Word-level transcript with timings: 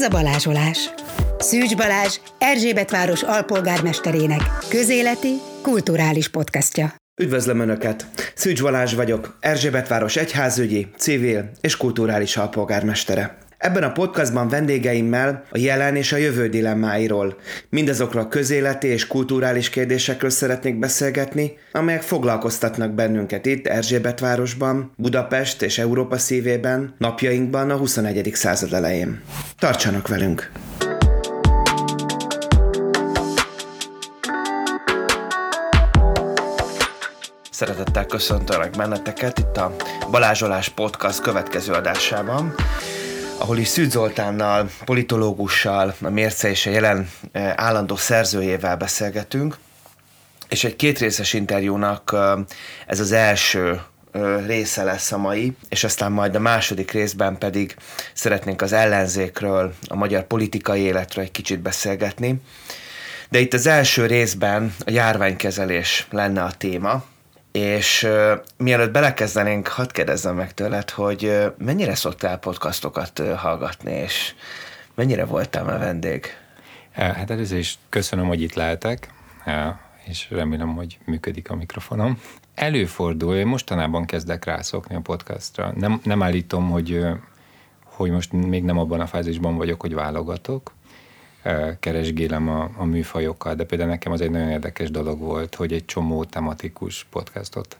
Ez 0.00 0.06
a 0.06 0.08
Balázsolás. 0.08 0.90
Szűcs 1.38 1.76
Balázs, 1.76 2.18
Erzsébet 2.38 2.90
város 2.90 3.22
alpolgármesterének 3.22 4.40
közéleti, 4.68 5.34
kulturális 5.62 6.28
podcastja. 6.28 6.94
Üdvözlöm 7.22 7.60
Önöket! 7.60 8.06
Szűcs 8.34 8.62
Balázs 8.62 8.94
vagyok, 8.94 9.36
Erzsébet 9.40 9.88
város 9.88 10.16
egyházügyi, 10.16 10.86
civil 10.96 11.50
és 11.60 11.76
kulturális 11.76 12.36
alpolgármestere. 12.36 13.38
Ebben 13.60 13.82
a 13.82 13.92
podcastban 13.92 14.48
vendégeimmel 14.48 15.44
a 15.50 15.58
jelen 15.58 15.96
és 15.96 16.12
a 16.12 16.16
jövő 16.16 16.48
dilemmáiról, 16.48 17.36
mindazokról 17.68 18.22
a 18.22 18.28
közéleti 18.28 18.86
és 18.86 19.06
kulturális 19.06 19.70
kérdésekről 19.70 20.30
szeretnék 20.30 20.78
beszélgetni, 20.78 21.58
amelyek 21.72 22.02
foglalkoztatnak 22.02 22.92
bennünket 22.92 23.46
itt 23.46 23.66
Erzsébetvárosban, 23.66 24.92
Budapest 24.96 25.62
és 25.62 25.78
Európa 25.78 26.18
szívében, 26.18 26.94
napjainkban 26.98 27.70
a 27.70 27.76
21. 27.76 28.30
század 28.34 28.72
elején. 28.72 29.20
Tartsanak 29.58 30.08
velünk! 30.08 30.50
Szeretettel 37.50 38.06
köszöntelek 38.06 38.70
benneteket 38.76 39.38
itt 39.38 39.56
a 39.56 39.74
Balázsolás 40.10 40.68
Podcast 40.68 41.20
következő 41.20 41.72
adásában 41.72 42.54
ahol 43.40 43.58
is 43.58 43.68
Szűz 43.68 43.90
Zoltánnal, 43.90 44.70
politológussal, 44.84 45.94
a 46.00 46.08
Mérce 46.08 46.50
és 46.50 46.66
a 46.66 46.70
jelen 46.70 47.10
eh, 47.32 47.52
állandó 47.56 47.96
szerzőjével 47.96 48.76
beszélgetünk, 48.76 49.58
és 50.48 50.64
egy 50.64 50.76
kétrészes 50.76 51.32
interjúnak 51.32 52.10
eh, 52.14 52.32
ez 52.86 53.00
az 53.00 53.12
első 53.12 53.80
eh, 54.12 54.46
része 54.46 54.82
lesz 54.82 55.12
a 55.12 55.18
mai, 55.18 55.56
és 55.68 55.84
aztán 55.84 56.12
majd 56.12 56.34
a 56.34 56.38
második 56.38 56.90
részben 56.90 57.38
pedig 57.38 57.76
szeretnénk 58.12 58.62
az 58.62 58.72
ellenzékről, 58.72 59.74
a 59.88 59.96
magyar 59.96 60.26
politikai 60.26 60.80
életről 60.80 61.24
egy 61.24 61.30
kicsit 61.30 61.60
beszélgetni. 61.60 62.40
De 63.28 63.38
itt 63.38 63.52
az 63.52 63.66
első 63.66 64.06
részben 64.06 64.74
a 64.84 64.90
járványkezelés 64.90 66.06
lenne 66.10 66.42
a 66.42 66.52
téma, 66.52 67.04
és 67.52 68.02
uh, 68.02 68.32
mielőtt 68.56 68.92
belekezdenénk, 68.92 69.68
hadd 69.68 69.92
kérdezzem 69.92 70.34
meg 70.34 70.54
tőled, 70.54 70.90
hogy 70.90 71.24
uh, 71.24 71.46
mennyire 71.58 71.94
szoktál 71.94 72.38
podcastokat 72.38 73.18
uh, 73.18 73.32
hallgatni, 73.32 73.92
és 73.92 74.34
mennyire 74.94 75.24
voltál 75.24 75.68
a 75.68 75.78
vendég? 75.78 76.26
Hát 76.92 77.30
először 77.30 77.58
is 77.58 77.78
köszönöm, 77.88 78.26
hogy 78.26 78.42
itt 78.42 78.54
lehetek, 78.54 79.12
és 80.04 80.30
remélem, 80.30 80.74
hogy 80.74 80.98
működik 81.04 81.50
a 81.50 81.54
mikrofonom. 81.54 82.20
Előfordul, 82.54 83.36
én 83.36 83.46
mostanában 83.46 84.04
kezdek 84.04 84.44
rászokni 84.44 84.94
a 84.94 85.00
podcastra. 85.00 85.72
Nem, 85.76 86.00
nem 86.04 86.22
állítom, 86.22 86.70
hogy, 86.70 87.06
hogy 87.84 88.10
most 88.10 88.32
még 88.32 88.64
nem 88.64 88.78
abban 88.78 89.00
a 89.00 89.06
fázisban 89.06 89.56
vagyok, 89.56 89.80
hogy 89.80 89.94
válogatok, 89.94 90.72
keresgélem 91.80 92.48
a, 92.48 92.70
a 92.76 92.84
műfajokkal, 92.84 93.54
de 93.54 93.64
például 93.64 93.90
nekem 93.90 94.12
az 94.12 94.20
egy 94.20 94.30
nagyon 94.30 94.50
érdekes 94.50 94.90
dolog 94.90 95.18
volt, 95.18 95.54
hogy 95.54 95.72
egy 95.72 95.84
csomó 95.84 96.24
tematikus 96.24 97.06
podcastot 97.10 97.78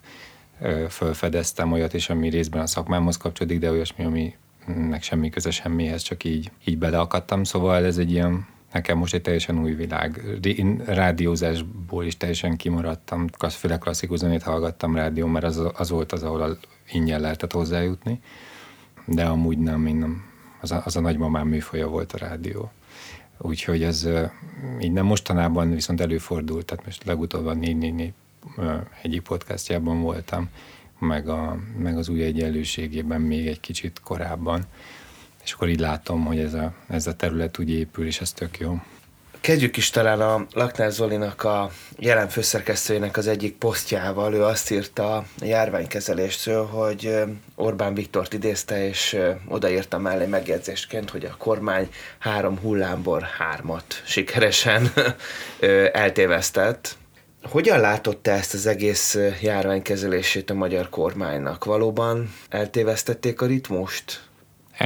felfedeztem, 0.88 1.72
olyat 1.72 1.94
is, 1.94 2.10
ami 2.10 2.28
részben 2.28 2.62
a 2.62 2.66
szakmámhoz 2.66 3.16
kapcsolódik, 3.16 3.58
de 3.58 3.70
olyasmi, 3.70 4.04
ami 4.04 4.34
meg 4.66 5.02
semmi 5.02 5.30
köze 5.30 5.50
semmihez, 5.50 6.02
csak 6.02 6.24
így, 6.24 6.50
így 6.64 6.78
beleakadtam, 6.78 7.44
szóval 7.44 7.84
ez 7.84 7.98
egy 7.98 8.10
ilyen 8.10 8.46
nekem 8.72 8.98
most 8.98 9.14
egy 9.14 9.22
teljesen 9.22 9.58
új 9.62 9.72
világ. 9.72 10.22
Én 10.42 10.82
rádiózásból 10.84 12.04
is 12.04 12.16
teljesen 12.16 12.56
kimaradtam, 12.56 13.26
főleg 13.50 13.78
klasszikus 13.78 14.18
zenét 14.18 14.42
hallgattam 14.42 14.94
rádió, 14.94 15.26
mert 15.26 15.44
az, 15.44 15.62
az 15.74 15.90
volt 15.90 16.12
az, 16.12 16.22
ahol 16.22 16.58
ingyen 16.92 17.20
lehetett 17.20 17.52
hozzájutni, 17.52 18.20
de 19.04 19.24
amúgy 19.24 19.58
nem, 19.58 19.86
én 19.86 19.96
nem. 19.96 20.24
Az 20.60 20.72
a, 20.72 20.82
az 20.84 20.96
a 20.96 21.00
nagymamám 21.00 21.48
műfaja 21.48 21.88
volt 21.88 22.12
a 22.12 22.18
rádió. 22.18 22.70
Úgyhogy 23.42 23.82
ez 23.82 24.08
így 24.80 24.92
nem 24.92 25.06
mostanában 25.06 25.70
viszont 25.70 26.00
előfordult, 26.00 26.66
tehát 26.66 26.84
most 26.84 27.04
legutóbb 27.04 27.46
a 27.46 27.54
444 27.54 28.12
egyik 29.02 29.22
podcastjában 29.22 30.00
voltam, 30.00 30.48
meg, 30.98 31.28
a, 31.28 31.58
meg 31.78 31.98
az 31.98 32.08
új 32.08 32.22
egyenlőségében 32.22 33.20
még 33.20 33.46
egy 33.46 33.60
kicsit 33.60 34.00
korábban, 34.00 34.64
és 35.44 35.52
akkor 35.52 35.68
így 35.68 35.80
látom, 35.80 36.24
hogy 36.24 36.38
ez 36.38 36.54
a, 36.54 36.74
ez 36.88 37.06
a 37.06 37.16
terület 37.16 37.58
úgy 37.58 37.70
épül, 37.70 38.06
és 38.06 38.20
ez 38.20 38.32
tök 38.32 38.58
jó. 38.58 38.80
Kezdjük 39.40 39.76
is 39.76 39.90
talán 39.90 40.20
a 40.20 40.46
Laknár 40.52 40.90
Zolinak 40.90 41.44
a 41.44 41.70
jelen 41.98 42.28
főszerkesztőjének 42.28 43.16
az 43.16 43.26
egyik 43.26 43.54
posztjával. 43.54 44.34
Ő 44.34 44.42
azt 44.42 44.70
írta 44.70 45.16
a 45.16 45.24
járványkezelésről, 45.40 46.66
hogy 46.66 47.18
Orbán 47.54 47.94
Viktort 47.94 48.32
idézte, 48.32 48.86
és 48.88 49.16
odaírta 49.48 49.98
mellé 49.98 50.26
megjegyzésként, 50.26 51.10
hogy 51.10 51.24
a 51.24 51.34
kormány 51.38 51.88
három 52.18 52.58
hullámból 52.58 53.28
hármat 53.38 54.02
sikeresen 54.04 54.92
eltévesztett. 55.92 56.96
Hogyan 57.42 57.80
látott 57.80 58.22
te 58.22 58.32
ezt 58.32 58.54
az 58.54 58.66
egész 58.66 59.18
járványkezelését 59.40 60.50
a 60.50 60.54
magyar 60.54 60.88
kormánynak? 60.88 61.64
Valóban 61.64 62.34
eltévesztették 62.48 63.40
a 63.40 63.46
ritmust? 63.46 64.28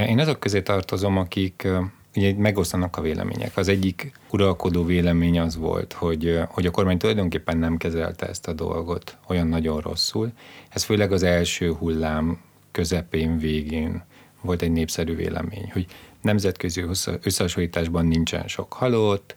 Én 0.08 0.18
azok 0.18 0.40
közé 0.40 0.62
tartozom, 0.62 1.16
akik 1.16 1.68
ugye 2.16 2.34
megosztanak 2.36 2.96
a 2.96 3.00
vélemények. 3.00 3.56
Az 3.56 3.68
egyik 3.68 4.12
uralkodó 4.30 4.84
vélemény 4.84 5.40
az 5.40 5.56
volt, 5.56 5.92
hogy, 5.92 6.40
hogy 6.48 6.66
a 6.66 6.70
kormány 6.70 6.98
tulajdonképpen 6.98 7.58
nem 7.58 7.76
kezelte 7.76 8.26
ezt 8.26 8.48
a 8.48 8.52
dolgot 8.52 9.16
olyan 9.28 9.46
nagyon 9.46 9.80
rosszul. 9.80 10.32
Ez 10.68 10.82
főleg 10.82 11.12
az 11.12 11.22
első 11.22 11.72
hullám 11.72 12.40
közepén, 12.70 13.38
végén 13.38 14.02
volt 14.40 14.62
egy 14.62 14.72
népszerű 14.72 15.14
vélemény, 15.14 15.70
hogy 15.72 15.86
nemzetközi 16.20 16.84
összehasonlításban 17.22 18.06
nincsen 18.06 18.48
sok 18.48 18.72
halott, 18.72 19.34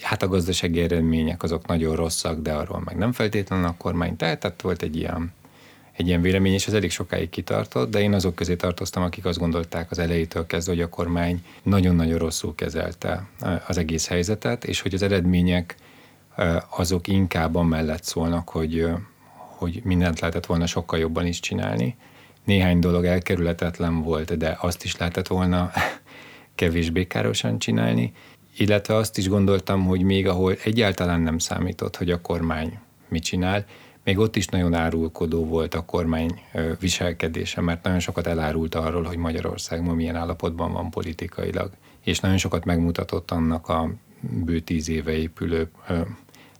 hát 0.00 0.22
a 0.22 0.28
gazdasági 0.28 0.80
eredmények 0.80 1.42
azok 1.42 1.66
nagyon 1.66 1.96
rosszak, 1.96 2.40
de 2.40 2.52
arról 2.52 2.80
meg 2.84 2.96
nem 2.96 3.12
feltétlenül 3.12 3.66
a 3.66 3.74
kormány 3.78 4.16
tehát 4.16 4.62
volt 4.62 4.82
egy 4.82 4.96
ilyen 4.96 5.32
egy 5.96 6.06
ilyen 6.06 6.20
vélemény, 6.20 6.52
és 6.52 6.66
ez 6.66 6.72
elég 6.72 6.90
sokáig 6.90 7.30
kitartott, 7.30 7.90
de 7.90 8.00
én 8.00 8.12
azok 8.12 8.34
közé 8.34 8.56
tartoztam, 8.56 9.02
akik 9.02 9.24
azt 9.24 9.38
gondolták 9.38 9.90
az 9.90 9.98
elejétől 9.98 10.46
kezdve, 10.46 10.72
hogy 10.72 10.82
a 10.82 10.88
kormány 10.88 11.44
nagyon-nagyon 11.62 12.18
rosszul 12.18 12.54
kezelte 12.54 13.28
az 13.66 13.78
egész 13.78 14.08
helyzetet, 14.08 14.64
és 14.64 14.80
hogy 14.80 14.94
az 14.94 15.02
eredmények 15.02 15.76
azok 16.70 17.08
inkább 17.08 17.62
mellett 17.62 18.04
szólnak, 18.04 18.48
hogy, 18.48 18.88
hogy 19.34 19.80
mindent 19.84 20.20
lehetett 20.20 20.46
volna 20.46 20.66
sokkal 20.66 20.98
jobban 20.98 21.26
is 21.26 21.40
csinálni. 21.40 21.96
Néhány 22.44 22.78
dolog 22.78 23.04
elkerületetlen 23.04 24.02
volt, 24.02 24.36
de 24.36 24.56
azt 24.60 24.84
is 24.84 24.96
lehetett 24.96 25.26
volna 25.26 25.70
kevésbé 26.54 27.06
károsan 27.06 27.58
csinálni, 27.58 28.12
illetve 28.56 28.94
azt 28.94 29.18
is 29.18 29.28
gondoltam, 29.28 29.84
hogy 29.86 30.02
még 30.02 30.28
ahol 30.28 30.56
egyáltalán 30.64 31.20
nem 31.20 31.38
számított, 31.38 31.96
hogy 31.96 32.10
a 32.10 32.20
kormány 32.20 32.78
mit 33.08 33.22
csinál, 33.22 33.64
még 34.06 34.18
ott 34.18 34.36
is 34.36 34.46
nagyon 34.46 34.74
árulkodó 34.74 35.44
volt 35.44 35.74
a 35.74 35.84
kormány 35.84 36.42
viselkedése, 36.80 37.60
mert 37.60 37.82
nagyon 37.82 38.00
sokat 38.00 38.26
elárult 38.26 38.74
arról, 38.74 39.02
hogy 39.02 39.16
Magyarország 39.16 39.82
ma 39.82 39.92
milyen 39.92 40.16
állapotban 40.16 40.72
van 40.72 40.90
politikailag, 40.90 41.70
és 42.04 42.20
nagyon 42.20 42.36
sokat 42.36 42.64
megmutatott 42.64 43.30
annak 43.30 43.68
a 43.68 43.90
bő 44.20 44.60
tíz 44.60 44.88
éve 44.88 45.12
épülő 45.12 45.70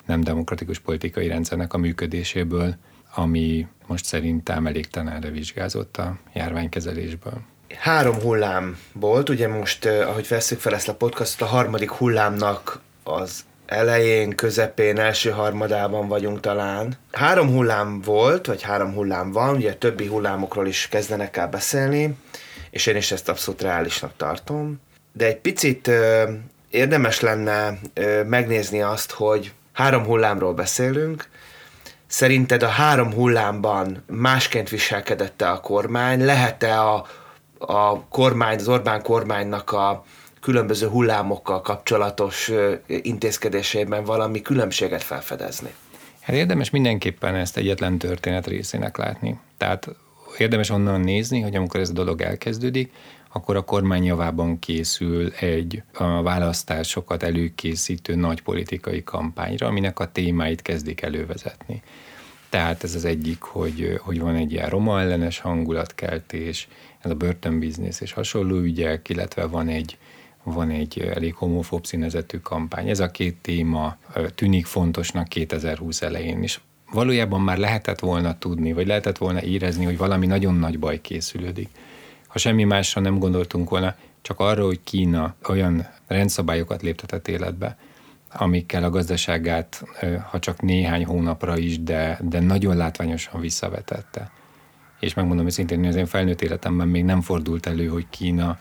nem 0.06 0.20
demokratikus 0.20 0.78
politikai 0.78 1.28
rendszernek 1.28 1.72
a 1.72 1.78
működéséből, 1.78 2.74
ami 3.14 3.66
most 3.86 4.04
szerintem 4.04 4.66
elégtelenre 4.66 5.30
vizsgázott 5.30 5.96
a 5.96 6.18
járványkezelésből. 6.32 7.40
Három 7.74 8.20
hullám 8.20 8.78
volt, 8.92 9.28
ugye 9.28 9.48
most, 9.48 9.84
ahogy 9.84 10.28
veszük 10.28 10.58
fel 10.58 10.74
ezt 10.74 10.88
a 10.88 10.94
podcastot, 10.94 11.48
a 11.48 11.50
harmadik 11.50 11.90
hullámnak 11.90 12.80
az 13.02 13.44
elején, 13.66 14.34
közepén, 14.34 14.98
első 14.98 15.30
harmadában 15.30 16.08
vagyunk 16.08 16.40
talán. 16.40 16.96
Három 17.12 17.48
hullám 17.48 18.00
volt, 18.00 18.46
vagy 18.46 18.62
három 18.62 18.94
hullám 18.94 19.32
van, 19.32 19.54
ugye 19.54 19.74
többi 19.74 20.06
hullámokról 20.06 20.66
is 20.66 20.88
kezdenek 20.88 21.36
el 21.36 21.48
beszélni, 21.48 22.16
és 22.70 22.86
én 22.86 22.96
is 22.96 23.12
ezt 23.12 23.28
abszolút 23.28 23.62
reálisnak 23.62 24.12
tartom. 24.16 24.80
De 25.12 25.26
egy 25.26 25.38
picit 25.38 25.86
ö, 25.86 26.30
érdemes 26.70 27.20
lenne 27.20 27.78
ö, 27.94 28.22
megnézni 28.24 28.82
azt, 28.82 29.10
hogy 29.10 29.52
három 29.72 30.04
hullámról 30.04 30.54
beszélünk, 30.54 31.28
Szerinted 32.06 32.62
a 32.62 32.68
három 32.68 33.12
hullámban 33.12 34.04
másként 34.06 34.68
viselkedette 34.68 35.50
a 35.50 35.60
kormány? 35.60 36.24
Lehet-e 36.24 36.80
a, 36.80 37.06
a 37.58 38.04
kormány, 38.08 38.58
az 38.58 38.68
Orbán 38.68 39.02
kormánynak 39.02 39.72
a, 39.72 40.04
különböző 40.46 40.88
hullámokkal 40.88 41.60
kapcsolatos 41.60 42.50
intézkedéseiben 42.86 44.04
valami 44.04 44.42
különbséget 44.42 45.02
felfedezni? 45.02 45.74
Hát 46.20 46.36
érdemes 46.36 46.70
mindenképpen 46.70 47.34
ezt 47.34 47.56
egyetlen 47.56 47.98
történet 47.98 48.46
részének 48.46 48.96
látni. 48.96 49.38
Tehát 49.56 49.88
érdemes 50.38 50.70
onnan 50.70 51.00
nézni, 51.00 51.40
hogy 51.40 51.54
amikor 51.54 51.80
ez 51.80 51.90
a 51.90 51.92
dolog 51.92 52.20
elkezdődik, 52.20 52.92
akkor 53.32 53.56
a 53.56 53.64
kormány 53.64 54.04
javában 54.04 54.58
készül 54.58 55.32
egy 55.40 55.82
a 55.92 56.22
választásokat 56.22 57.22
előkészítő 57.22 58.14
nagy 58.14 58.42
politikai 58.42 59.04
kampányra, 59.04 59.66
aminek 59.66 59.98
a 59.98 60.12
témáit 60.12 60.62
kezdik 60.62 61.02
elővezetni. 61.02 61.82
Tehát 62.48 62.84
ez 62.84 62.94
az 62.94 63.04
egyik, 63.04 63.42
hogy, 63.42 63.98
hogy 64.02 64.20
van 64.20 64.34
egy 64.34 64.52
ilyen 64.52 64.68
roma 64.68 65.00
ellenes 65.00 65.38
hangulatkeltés, 65.38 66.68
ez 67.00 67.10
a 67.10 67.14
börtönbiznisz 67.14 68.00
és 68.00 68.12
hasonló 68.12 68.56
ügyek, 68.56 69.08
illetve 69.08 69.46
van 69.46 69.68
egy 69.68 69.98
van 70.52 70.70
egy 70.70 70.98
elég 70.98 71.34
homofób 71.34 71.86
színezetű 71.86 72.38
kampány. 72.38 72.88
Ez 72.88 73.00
a 73.00 73.10
két 73.10 73.36
téma 73.36 73.96
tűnik 74.34 74.66
fontosnak 74.66 75.28
2020 75.28 76.02
elején 76.02 76.42
is. 76.42 76.60
Valójában 76.92 77.40
már 77.40 77.58
lehetett 77.58 78.00
volna 78.00 78.38
tudni, 78.38 78.72
vagy 78.72 78.86
lehetett 78.86 79.18
volna 79.18 79.42
érezni, 79.42 79.84
hogy 79.84 79.96
valami 79.96 80.26
nagyon 80.26 80.54
nagy 80.54 80.78
baj 80.78 81.00
készülődik. 81.00 81.68
Ha 82.26 82.38
semmi 82.38 82.64
másra 82.64 83.00
nem 83.00 83.18
gondoltunk 83.18 83.70
volna, 83.70 83.94
csak 84.22 84.40
arra, 84.40 84.64
hogy 84.64 84.80
Kína 84.84 85.34
olyan 85.48 85.86
rendszabályokat 86.06 86.82
léptetett 86.82 87.28
életbe, 87.28 87.76
amikkel 88.32 88.84
a 88.84 88.90
gazdaságát, 88.90 89.84
ha 90.30 90.38
csak 90.38 90.62
néhány 90.62 91.04
hónapra 91.04 91.56
is, 91.56 91.82
de, 91.82 92.18
de 92.22 92.40
nagyon 92.40 92.76
látványosan 92.76 93.40
visszavetette. 93.40 94.30
És 95.00 95.14
megmondom 95.14 95.46
őszintén, 95.46 95.78
hogy 95.78 95.88
az 95.88 95.96
én 95.96 96.06
felnőtt 96.06 96.42
életemben 96.42 96.88
még 96.88 97.04
nem 97.04 97.20
fordult 97.20 97.66
elő, 97.66 97.86
hogy 97.86 98.06
Kína 98.10 98.58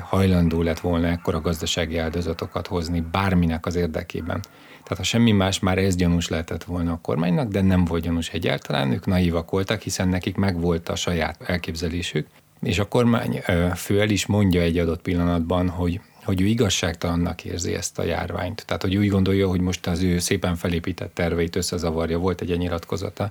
hajlandó 0.00 0.62
lett 0.62 0.80
volna 0.80 1.06
ekkora 1.06 1.40
gazdasági 1.40 1.98
áldozatokat 1.98 2.66
hozni 2.66 3.04
bárminek 3.12 3.66
az 3.66 3.74
érdekében. 3.74 4.40
Tehát 4.68 4.96
ha 4.96 5.02
semmi 5.02 5.32
más, 5.32 5.58
már 5.58 5.78
ez 5.78 5.96
gyanús 5.96 6.28
lehetett 6.28 6.64
volna 6.64 6.92
a 6.92 6.98
kormánynak, 7.02 7.48
de 7.48 7.60
nem 7.60 7.84
volt 7.84 8.02
gyanús 8.02 8.28
egyáltalán, 8.28 8.92
ők 8.92 9.06
naívak 9.06 9.50
voltak, 9.50 9.80
hiszen 9.80 10.08
nekik 10.08 10.36
megvolt 10.36 10.88
a 10.88 10.96
saját 10.96 11.42
elképzelésük. 11.42 12.26
És 12.60 12.78
a 12.78 12.88
kormány 12.88 13.40
fő 13.74 14.00
el 14.00 14.10
is 14.10 14.26
mondja 14.26 14.60
egy 14.60 14.78
adott 14.78 15.02
pillanatban, 15.02 15.68
hogy 15.68 16.00
hogy 16.26 16.40
ő 16.40 16.44
igazságtalannak 16.44 17.44
érzi 17.44 17.74
ezt 17.74 17.98
a 17.98 18.04
járványt. 18.04 18.66
Tehát, 18.66 18.82
hogy 18.82 18.96
úgy 18.96 19.08
gondolja, 19.08 19.48
hogy 19.48 19.60
most 19.60 19.86
az 19.86 20.02
ő 20.02 20.18
szépen 20.18 20.56
felépített 20.56 21.14
terveit 21.14 21.56
összezavarja. 21.56 22.18
Volt 22.18 22.40
egy 22.40 22.58
nyilatkozata, 22.58 23.30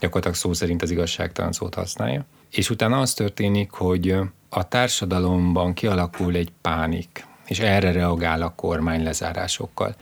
gyakorlatilag 0.00 0.36
szó 0.36 0.52
szerint 0.52 0.82
az 0.82 0.90
igazságtalan 0.90 1.52
szót 1.52 1.74
használja. 1.74 2.24
És 2.54 2.70
utána 2.70 3.00
az 3.00 3.14
történik, 3.14 3.70
hogy 3.70 4.16
a 4.48 4.68
társadalomban 4.68 5.72
kialakul 5.72 6.34
egy 6.34 6.52
pánik, 6.60 7.26
és 7.46 7.58
erre 7.58 7.92
reagál 7.92 8.42
a 8.42 8.54
kormány 8.56 9.02
lezárásokkal. 9.02 9.94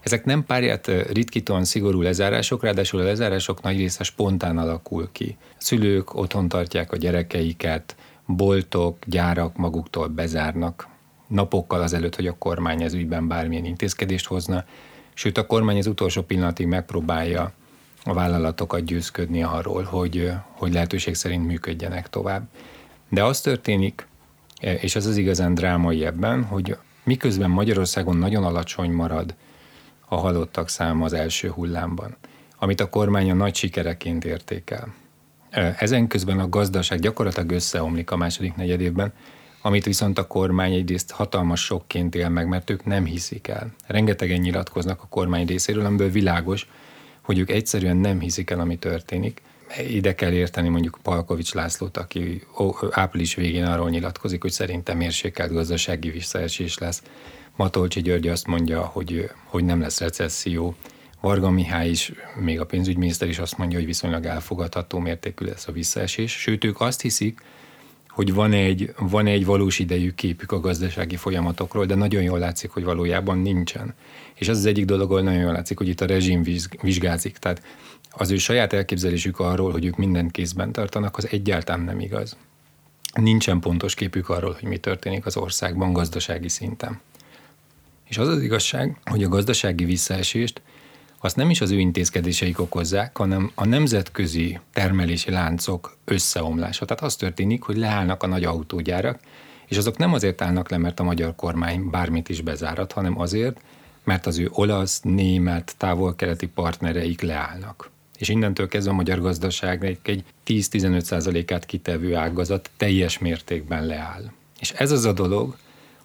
Ezek 0.00 0.24
nem 0.24 0.44
párját 0.44 0.86
ritkítóan 1.12 1.64
szigorú 1.64 2.00
lezárások, 2.00 2.62
ráadásul 2.62 3.00
a 3.00 3.04
lezárások 3.04 3.62
nagy 3.62 3.76
része 3.76 4.04
spontán 4.04 4.58
alakul 4.58 5.08
ki. 5.12 5.36
A 5.40 5.54
szülők 5.58 6.14
otthon 6.14 6.48
tartják 6.48 6.92
a 6.92 6.96
gyerekeiket, 6.96 7.96
boltok, 8.26 8.98
gyárak 9.06 9.56
maguktól 9.56 10.08
bezárnak, 10.08 10.88
napokkal 11.26 11.80
azelőtt, 11.80 12.16
hogy 12.16 12.26
a 12.26 12.38
kormány 12.38 12.82
ez 12.82 12.94
ügyben 12.94 13.28
bármilyen 13.28 13.64
intézkedést 13.64 14.26
hozna, 14.26 14.64
sőt 15.14 15.38
a 15.38 15.46
kormány 15.46 15.78
az 15.78 15.86
utolsó 15.86 16.22
pillanatig 16.22 16.66
megpróbálja 16.66 17.52
a 18.04 18.12
vállalatokat 18.12 18.84
győzködni 18.84 19.42
arról, 19.42 19.82
hogy, 19.82 20.32
hogy 20.50 20.72
lehetőség 20.72 21.14
szerint 21.14 21.46
működjenek 21.46 22.10
tovább. 22.10 22.48
De 23.08 23.24
az 23.24 23.40
történik, 23.40 24.06
és 24.60 24.96
ez 24.96 25.06
az 25.06 25.16
igazán 25.16 25.54
drámai 25.54 26.04
ebben, 26.04 26.44
hogy 26.44 26.76
miközben 27.04 27.50
Magyarországon 27.50 28.16
nagyon 28.16 28.44
alacsony 28.44 28.90
marad 28.90 29.34
a 30.08 30.16
halottak 30.16 30.68
száma 30.68 31.04
az 31.04 31.12
első 31.12 31.48
hullámban, 31.48 32.16
amit 32.58 32.80
a 32.80 32.88
kormány 32.88 33.30
a 33.30 33.34
nagy 33.34 33.54
sikereként 33.54 34.24
értékel. 34.24 34.94
Ezen 35.78 36.06
közben 36.06 36.38
a 36.38 36.48
gazdaság 36.48 36.98
gyakorlatilag 36.98 37.50
összeomlik 37.50 38.10
a 38.10 38.16
második 38.16 38.54
negyedévben, 38.54 39.12
amit 39.62 39.84
viszont 39.84 40.18
a 40.18 40.26
kormány 40.26 40.72
egyrészt 40.72 41.10
hatalmas 41.10 41.64
sokként 41.64 42.14
él 42.14 42.28
meg, 42.28 42.48
mert 42.48 42.70
ők 42.70 42.84
nem 42.84 43.04
hiszik 43.04 43.48
el. 43.48 43.74
Rengetegen 43.86 44.40
nyilatkoznak 44.40 45.02
a 45.02 45.06
kormány 45.06 45.46
részéről, 45.46 45.84
amiből 45.84 46.10
világos, 46.10 46.68
hogy 47.30 47.38
ők 47.38 47.50
egyszerűen 47.50 47.96
nem 47.96 48.20
hiszik 48.20 48.50
el, 48.50 48.60
ami 48.60 48.76
történik. 48.76 49.42
Ide 49.88 50.14
kell 50.14 50.32
érteni 50.32 50.68
mondjuk 50.68 50.98
Palkovics 51.02 51.54
Lászlót, 51.54 51.96
aki 51.96 52.42
április 52.90 53.34
végén 53.34 53.64
arról 53.64 53.90
nyilatkozik, 53.90 54.42
hogy 54.42 54.50
szerintem 54.50 54.96
mérsékelt 54.96 55.52
gazdasági 55.52 56.10
visszaesés 56.10 56.78
lesz. 56.78 57.02
Matolcsi 57.56 58.00
György 58.02 58.28
azt 58.28 58.46
mondja, 58.46 58.80
hogy, 58.80 59.30
hogy 59.44 59.64
nem 59.64 59.80
lesz 59.80 60.00
recesszió. 60.00 60.74
Varga 61.20 61.50
Mihály 61.50 61.88
is, 61.88 62.12
még 62.40 62.60
a 62.60 62.66
pénzügyminiszter 62.66 63.28
is 63.28 63.38
azt 63.38 63.58
mondja, 63.58 63.78
hogy 63.78 63.86
viszonylag 63.86 64.24
elfogadható 64.24 64.98
mértékű 64.98 65.44
lesz 65.44 65.66
a 65.68 65.72
visszaesés. 65.72 66.32
Sőt, 66.32 66.64
ők 66.64 66.80
azt 66.80 67.00
hiszik, 67.00 67.40
hogy 68.10 68.34
van 68.34 68.52
egy, 68.52 68.94
van 68.98 69.26
egy 69.26 69.44
valós 69.44 69.78
idejű 69.78 70.10
képük 70.10 70.52
a 70.52 70.60
gazdasági 70.60 71.16
folyamatokról, 71.16 71.86
de 71.86 71.94
nagyon 71.94 72.22
jól 72.22 72.38
látszik, 72.38 72.70
hogy 72.70 72.84
valójában 72.84 73.38
nincsen. 73.38 73.94
És 74.34 74.48
ez 74.48 74.56
az 74.56 74.66
egyik 74.66 74.84
dolog, 74.84 75.10
ahol 75.10 75.22
nagyon 75.22 75.40
jól 75.40 75.52
látszik, 75.52 75.78
hogy 75.78 75.88
itt 75.88 76.00
a 76.00 76.06
rezsim 76.06 76.42
vizsgázik. 76.82 77.36
Tehát 77.36 77.62
az 78.10 78.30
ő 78.30 78.36
saját 78.36 78.72
elképzelésük 78.72 79.38
arról, 79.38 79.72
hogy 79.72 79.84
ők 79.84 79.96
mindent 79.96 80.30
kézben 80.30 80.72
tartanak, 80.72 81.16
az 81.16 81.28
egyáltalán 81.30 81.80
nem 81.80 82.00
igaz. 82.00 82.36
Nincsen 83.14 83.60
pontos 83.60 83.94
képük 83.94 84.28
arról, 84.28 84.56
hogy 84.60 84.68
mi 84.68 84.78
történik 84.78 85.26
az 85.26 85.36
országban 85.36 85.92
gazdasági 85.92 86.48
szinten. 86.48 87.00
És 88.08 88.18
az 88.18 88.28
az 88.28 88.42
igazság, 88.42 88.96
hogy 89.04 89.22
a 89.22 89.28
gazdasági 89.28 89.84
visszaesést 89.84 90.60
azt 91.22 91.36
nem 91.36 91.50
is 91.50 91.60
az 91.60 91.70
ő 91.70 91.78
intézkedéseik 91.78 92.60
okozzák, 92.60 93.16
hanem 93.16 93.50
a 93.54 93.66
nemzetközi 93.66 94.58
termelési 94.72 95.30
láncok 95.30 95.96
összeomlása. 96.04 96.84
Tehát 96.84 97.02
az 97.02 97.16
történik, 97.16 97.62
hogy 97.62 97.76
leállnak 97.76 98.22
a 98.22 98.26
nagy 98.26 98.44
autógyárak, 98.44 99.20
és 99.66 99.76
azok 99.76 99.96
nem 99.96 100.12
azért 100.12 100.42
állnak 100.42 100.70
le, 100.70 100.76
mert 100.76 101.00
a 101.00 101.02
magyar 101.02 101.34
kormány 101.36 101.90
bármit 101.90 102.28
is 102.28 102.40
bezárat, 102.40 102.92
hanem 102.92 103.20
azért, 103.20 103.60
mert 104.04 104.26
az 104.26 104.38
ő 104.38 104.48
olasz, 104.52 105.00
német, 105.00 105.74
távol-keleti 105.76 106.46
partnereik 106.46 107.20
leállnak. 107.20 107.90
És 108.18 108.28
innentől 108.28 108.68
kezdve 108.68 108.92
a 108.92 108.94
magyar 108.94 109.20
gazdaság 109.20 109.98
egy 110.02 110.24
10-15%-át 110.46 111.66
kitevő 111.66 112.14
ágazat 112.14 112.70
teljes 112.76 113.18
mértékben 113.18 113.86
leáll. 113.86 114.30
És 114.60 114.70
ez 114.70 114.90
az 114.90 115.04
a 115.04 115.12
dolog, 115.12 115.56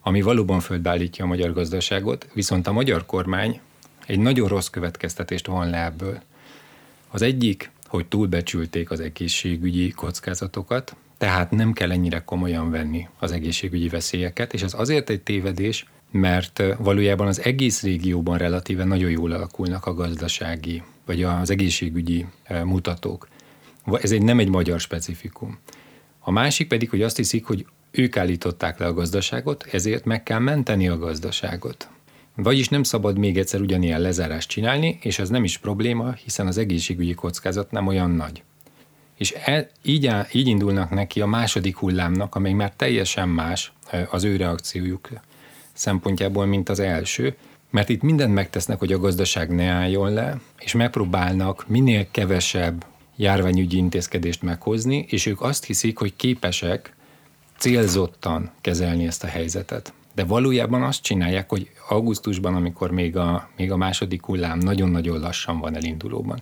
ami 0.01 0.21
valóban 0.21 0.59
földbeállítja 0.59 1.23
a 1.23 1.27
magyar 1.27 1.53
gazdaságot, 1.53 2.27
viszont 2.33 2.67
a 2.67 2.71
magyar 2.71 3.06
kormány 3.06 3.59
egy 4.05 4.19
nagyon 4.19 4.47
rossz 4.47 4.67
következtetést 4.67 5.47
von 5.47 5.69
le 5.69 5.83
ebből. 5.83 6.21
Az 7.09 7.21
egyik, 7.21 7.71
hogy 7.87 8.05
túlbecsülték 8.05 8.91
az 8.91 8.99
egészségügyi 8.99 9.89
kockázatokat, 9.89 10.95
tehát 11.17 11.51
nem 11.51 11.73
kell 11.73 11.91
ennyire 11.91 12.19
komolyan 12.19 12.71
venni 12.71 13.07
az 13.19 13.31
egészségügyi 13.31 13.89
veszélyeket, 13.89 14.53
és 14.53 14.61
ez 14.61 14.73
azért 14.73 15.09
egy 15.09 15.21
tévedés, 15.21 15.85
mert 16.11 16.63
valójában 16.77 17.27
az 17.27 17.41
egész 17.41 17.83
régióban 17.83 18.37
relatíve 18.37 18.83
nagyon 18.83 19.09
jól 19.09 19.31
alakulnak 19.31 19.85
a 19.85 19.93
gazdasági, 19.93 20.83
vagy 21.05 21.23
az 21.23 21.49
egészségügyi 21.49 22.25
mutatók. 22.63 23.27
Ez 24.01 24.11
egy 24.11 24.21
nem 24.21 24.39
egy 24.39 24.49
magyar 24.49 24.79
specifikum. 24.79 25.57
A 26.19 26.31
másik 26.31 26.67
pedig, 26.67 26.89
hogy 26.89 27.01
azt 27.01 27.17
hiszik, 27.17 27.45
hogy 27.45 27.65
ők 27.91 28.17
állították 28.17 28.79
le 28.79 28.85
a 28.85 28.93
gazdaságot, 28.93 29.63
ezért 29.71 30.05
meg 30.05 30.24
kell 30.24 30.39
menteni 30.39 30.88
a 30.88 30.97
gazdaságot. 30.97 31.89
Vagyis 32.36 32.70
nem 32.70 32.84
szabad 32.84 33.18
még 33.18 33.38
egyszer 33.38 33.62
ugyanilyen 33.62 34.01
lezárást 34.01 34.50
csinálni, 34.50 34.98
és 35.01 35.20
ez 35.20 35.30
nem 35.30 35.44
is 35.44 35.58
probléma, 35.58 36.12
hiszen 36.12 36.48
az 36.48 36.58
egészségügyi 36.58 37.13
kockázat 37.13 37.72
nem 37.72 37.88
olyan 37.88 38.12
nagy. 38.12 38.44
És 39.18 39.32
el, 39.32 39.70
így, 39.82 40.12
így 40.32 40.48
indulnak 40.48 40.89
neki 40.89 41.22
a 41.22 41.25
második 41.25 41.77
hullámnak, 41.77 42.36
amely 42.36 42.54
már 42.54 42.74
teljesen 42.75 43.30
más 43.30 43.74
az 44.10 44.24
ő 44.24 44.36
reakciójuk 44.36 45.10
szempontjából, 45.74 46.46
mint 46.46 46.70
az 46.70 46.80
első, 46.80 47.36
mert 47.70 47.89
itt 47.89 48.01
mindent 48.01 48.34
megtesznek, 48.34 48.80
hogy 48.80 48.94
a 48.94 49.00
gazdaság 49.00 49.50
ne 49.50 49.65
álljon 49.65 50.13
le, 50.13 50.39
és 50.60 50.74
megpróbálnak 50.74 51.68
minél 51.68 52.08
kevesebb 52.12 52.86
járványügyi 53.15 53.77
intézkedést 53.77 54.42
meghozni, 54.42 55.06
és 55.10 55.25
ők 55.25 55.42
azt 55.42 55.65
hiszik, 55.65 55.98
hogy 55.98 56.15
képesek 56.15 56.96
célzottan 57.58 58.51
kezelni 58.62 59.06
ezt 59.08 59.24
a 59.24 59.27
helyzetet 59.27 59.94
de 60.15 60.24
valójában 60.24 60.84
azt 60.84 61.01
csinálják, 61.01 61.50
hogy 61.50 61.69
augusztusban, 61.89 62.55
amikor 62.55 62.91
még 62.91 63.17
a, 63.17 63.50
még 63.57 63.72
a 63.72 63.77
második 63.77 64.25
hullám 64.25 64.57
nagyon-nagyon 64.57 65.19
lassan 65.19 65.60
van 65.60 65.75
elindulóban, 65.75 66.41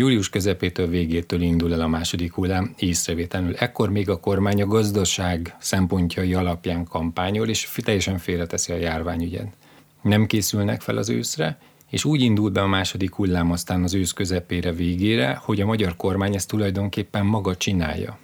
Július 0.00 0.28
közepétől 0.28 0.88
végétől 0.88 1.40
indul 1.40 1.72
el 1.72 1.80
a 1.80 1.86
második 1.86 2.32
hullám 2.32 2.74
észrevétlenül. 2.78 3.54
Ekkor 3.54 3.90
még 3.90 4.08
a 4.08 4.20
kormány 4.20 4.62
a 4.62 4.66
gazdaság 4.66 5.56
szempontjai 5.58 6.34
alapján 6.34 6.84
kampányol, 6.84 7.48
és 7.48 7.68
teljesen 7.76 8.18
félreteszi 8.18 8.72
a 8.72 8.76
járványügyet. 8.76 9.56
Nem 10.02 10.26
készülnek 10.26 10.80
fel 10.80 10.96
az 10.96 11.08
őszre, 11.08 11.58
és 11.90 12.04
úgy 12.04 12.20
indul 12.20 12.50
be 12.50 12.62
a 12.62 12.66
második 12.66 13.14
hullám 13.14 13.50
aztán 13.50 13.82
az 13.82 13.94
ősz 13.94 14.12
közepére 14.12 14.72
végére, 14.72 15.40
hogy 15.42 15.60
a 15.60 15.66
magyar 15.66 15.96
kormány 15.96 16.34
ezt 16.34 16.48
tulajdonképpen 16.48 17.26
maga 17.26 17.56
csinálja. 17.56 18.18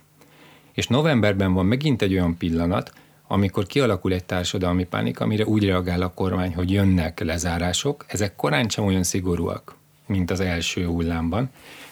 És 0.73 0.87
novemberben 0.87 1.53
van 1.53 1.67
megint 1.67 2.03
egy 2.03 2.13
olyan 2.13 2.37
pillanat, 2.37 2.93
amikor 3.27 3.67
kialakul 3.67 4.13
egy 4.13 4.25
társadalmi 4.25 4.85
pánik, 4.85 5.21
amire 5.21 5.45
úgy 5.45 5.65
reagál 5.65 6.03
a 6.03 6.13
kormány, 6.13 6.55
hogy 6.55 6.71
jönnek 6.71 7.21
lezárások, 7.21 8.05
ezek 8.09 8.37
korán 8.37 8.69
sem 8.69 8.85
olyan 8.85 9.03
szigorúak, 9.03 9.77
mint 10.07 10.31
az 10.31 10.41
első 10.41 10.87
hullámban, 10.87 11.51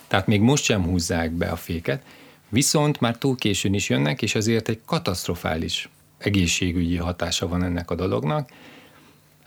tehát 0.08 0.26
még 0.26 0.40
most 0.40 0.64
sem 0.64 0.84
húzzák 0.84 1.30
be 1.30 1.46
a 1.46 1.56
féket, 1.56 2.02
viszont 2.48 3.00
már 3.00 3.18
túl 3.18 3.36
későn 3.36 3.74
is 3.74 3.88
jönnek, 3.88 4.22
és 4.22 4.34
ezért 4.34 4.68
egy 4.68 4.80
katasztrofális 4.84 5.88
egészségügyi 6.18 6.96
hatása 6.96 7.48
van 7.48 7.62
ennek 7.62 7.90
a 7.90 7.94
dolognak. 7.94 8.48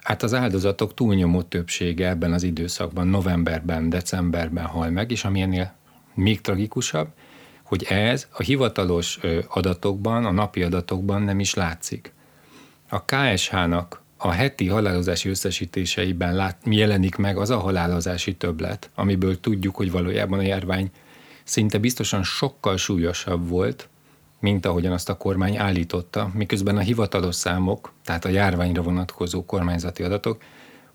Hát 0.01 0.23
az 0.23 0.33
áldozatok 0.33 0.93
túlnyomó 0.93 1.41
többsége 1.41 2.07
ebben 2.07 2.33
az 2.33 2.43
időszakban, 2.43 3.07
novemberben, 3.07 3.89
decemberben 3.89 4.65
hal 4.65 4.89
meg, 4.89 5.11
és 5.11 5.23
ami 5.23 5.41
ennél 5.41 5.73
még 6.13 6.41
tragikusabb, 6.41 7.07
hogy 7.67 7.83
ez 7.83 8.27
a 8.31 8.41
hivatalos 8.41 9.19
adatokban, 9.47 10.25
a 10.25 10.31
napi 10.31 10.63
adatokban 10.63 11.21
nem 11.21 11.39
is 11.39 11.53
látszik. 11.53 12.13
a 12.89 13.05
KSH-nak 13.05 14.01
a 14.17 14.31
heti 14.31 14.67
halálozási 14.67 15.29
összesítéseiben 15.29 16.35
lát, 16.35 16.57
jelenik 16.65 17.15
meg 17.15 17.37
az 17.37 17.49
a 17.49 17.57
halálozási 17.57 18.35
többlet, 18.35 18.89
amiből 18.95 19.39
tudjuk, 19.39 19.75
hogy 19.75 19.91
valójában 19.91 20.39
a 20.39 20.41
járvány 20.41 20.91
szinte 21.43 21.77
biztosan 21.77 22.23
sokkal 22.23 22.77
súlyosabb 22.77 23.47
volt, 23.47 23.89
mint 24.39 24.65
ahogyan 24.65 24.91
azt 24.91 25.09
a 25.09 25.17
kormány 25.17 25.57
állította, 25.57 26.31
miközben 26.33 26.77
a 26.77 26.81
hivatalos 26.81 27.35
számok, 27.35 27.93
tehát 28.03 28.25
a 28.25 28.29
járványra 28.29 28.81
vonatkozó 28.81 29.45
kormányzati 29.45 30.03
adatok 30.03 30.41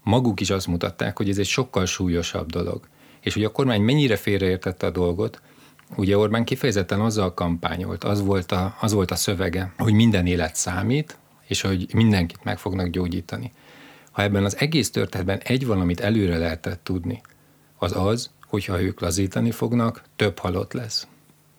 maguk 0.02 0.40
is 0.40 0.50
azt 0.50 0.66
mutatták, 0.66 1.16
hogy 1.16 1.28
ez 1.28 1.38
egy 1.38 1.46
sokkal 1.46 1.86
súlyosabb 1.86 2.50
dolog. 2.50 2.88
És 3.20 3.34
hogy 3.34 3.44
a 3.44 3.52
kormány 3.52 3.82
mennyire 3.82 4.16
félreértette 4.16 4.86
a 4.86 4.90
dolgot, 4.90 5.40
ugye 5.96 6.18
Orbán 6.18 6.44
kifejezetten 6.44 7.00
azzal 7.00 7.34
kampányolt, 7.34 8.04
az 8.04 8.20
volt, 8.20 8.52
a, 8.52 8.76
az 8.80 8.92
volt 8.92 9.10
a 9.10 9.14
szövege, 9.14 9.72
hogy 9.78 9.92
minden 9.92 10.26
élet 10.26 10.56
számít, 10.56 11.18
és 11.46 11.60
hogy 11.60 11.94
mindenkit 11.94 12.44
meg 12.44 12.58
fognak 12.58 12.88
gyógyítani. 12.88 13.52
Ha 14.10 14.22
ebben 14.22 14.44
az 14.44 14.56
egész 14.58 14.90
történetben 14.90 15.40
egy 15.44 15.66
valamit 15.66 16.00
előre 16.00 16.38
lehetett 16.38 16.84
tudni, 16.84 17.20
az 17.78 17.96
az, 17.96 18.30
hogyha 18.46 18.82
ők 18.82 19.00
lazítani 19.00 19.50
fognak, 19.50 20.02
több 20.16 20.38
halott 20.38 20.72
lesz. 20.72 21.06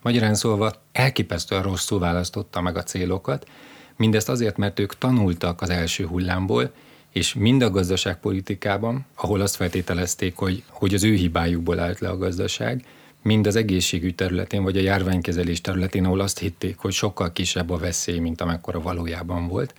Magyarán 0.02 0.34
szólva 0.34 0.72
elképesztően 0.92 1.62
rosszul 1.62 1.98
választotta 1.98 2.60
meg 2.60 2.76
a 2.76 2.82
célokat, 2.82 3.46
mindezt 3.96 4.28
azért, 4.28 4.56
mert 4.56 4.78
ők 4.78 4.98
tanultak 4.98 5.60
az 5.60 5.70
első 5.70 6.06
hullámból, 6.06 6.72
és 7.10 7.34
mind 7.34 7.62
a 7.62 7.70
gazdaságpolitikában, 7.70 9.06
ahol 9.14 9.40
azt 9.40 9.56
feltételezték, 9.56 10.36
hogy, 10.36 10.62
hogy 10.68 10.94
az 10.94 11.04
ő 11.04 11.14
hibájukból 11.14 11.78
állt 11.78 11.98
le 11.98 12.08
a 12.08 12.16
gazdaság, 12.16 12.84
mind 13.24 13.46
az 13.46 13.56
egészségügy 13.56 14.14
területén, 14.14 14.62
vagy 14.62 14.76
a 14.76 14.80
járványkezelés 14.80 15.60
területén, 15.60 16.04
ahol 16.04 16.20
azt 16.20 16.38
hitték, 16.38 16.78
hogy 16.78 16.92
sokkal 16.92 17.32
kisebb 17.32 17.70
a 17.70 17.76
veszély, 17.76 18.18
mint 18.18 18.40
amekkora 18.40 18.80
valójában 18.80 19.48
volt, 19.48 19.74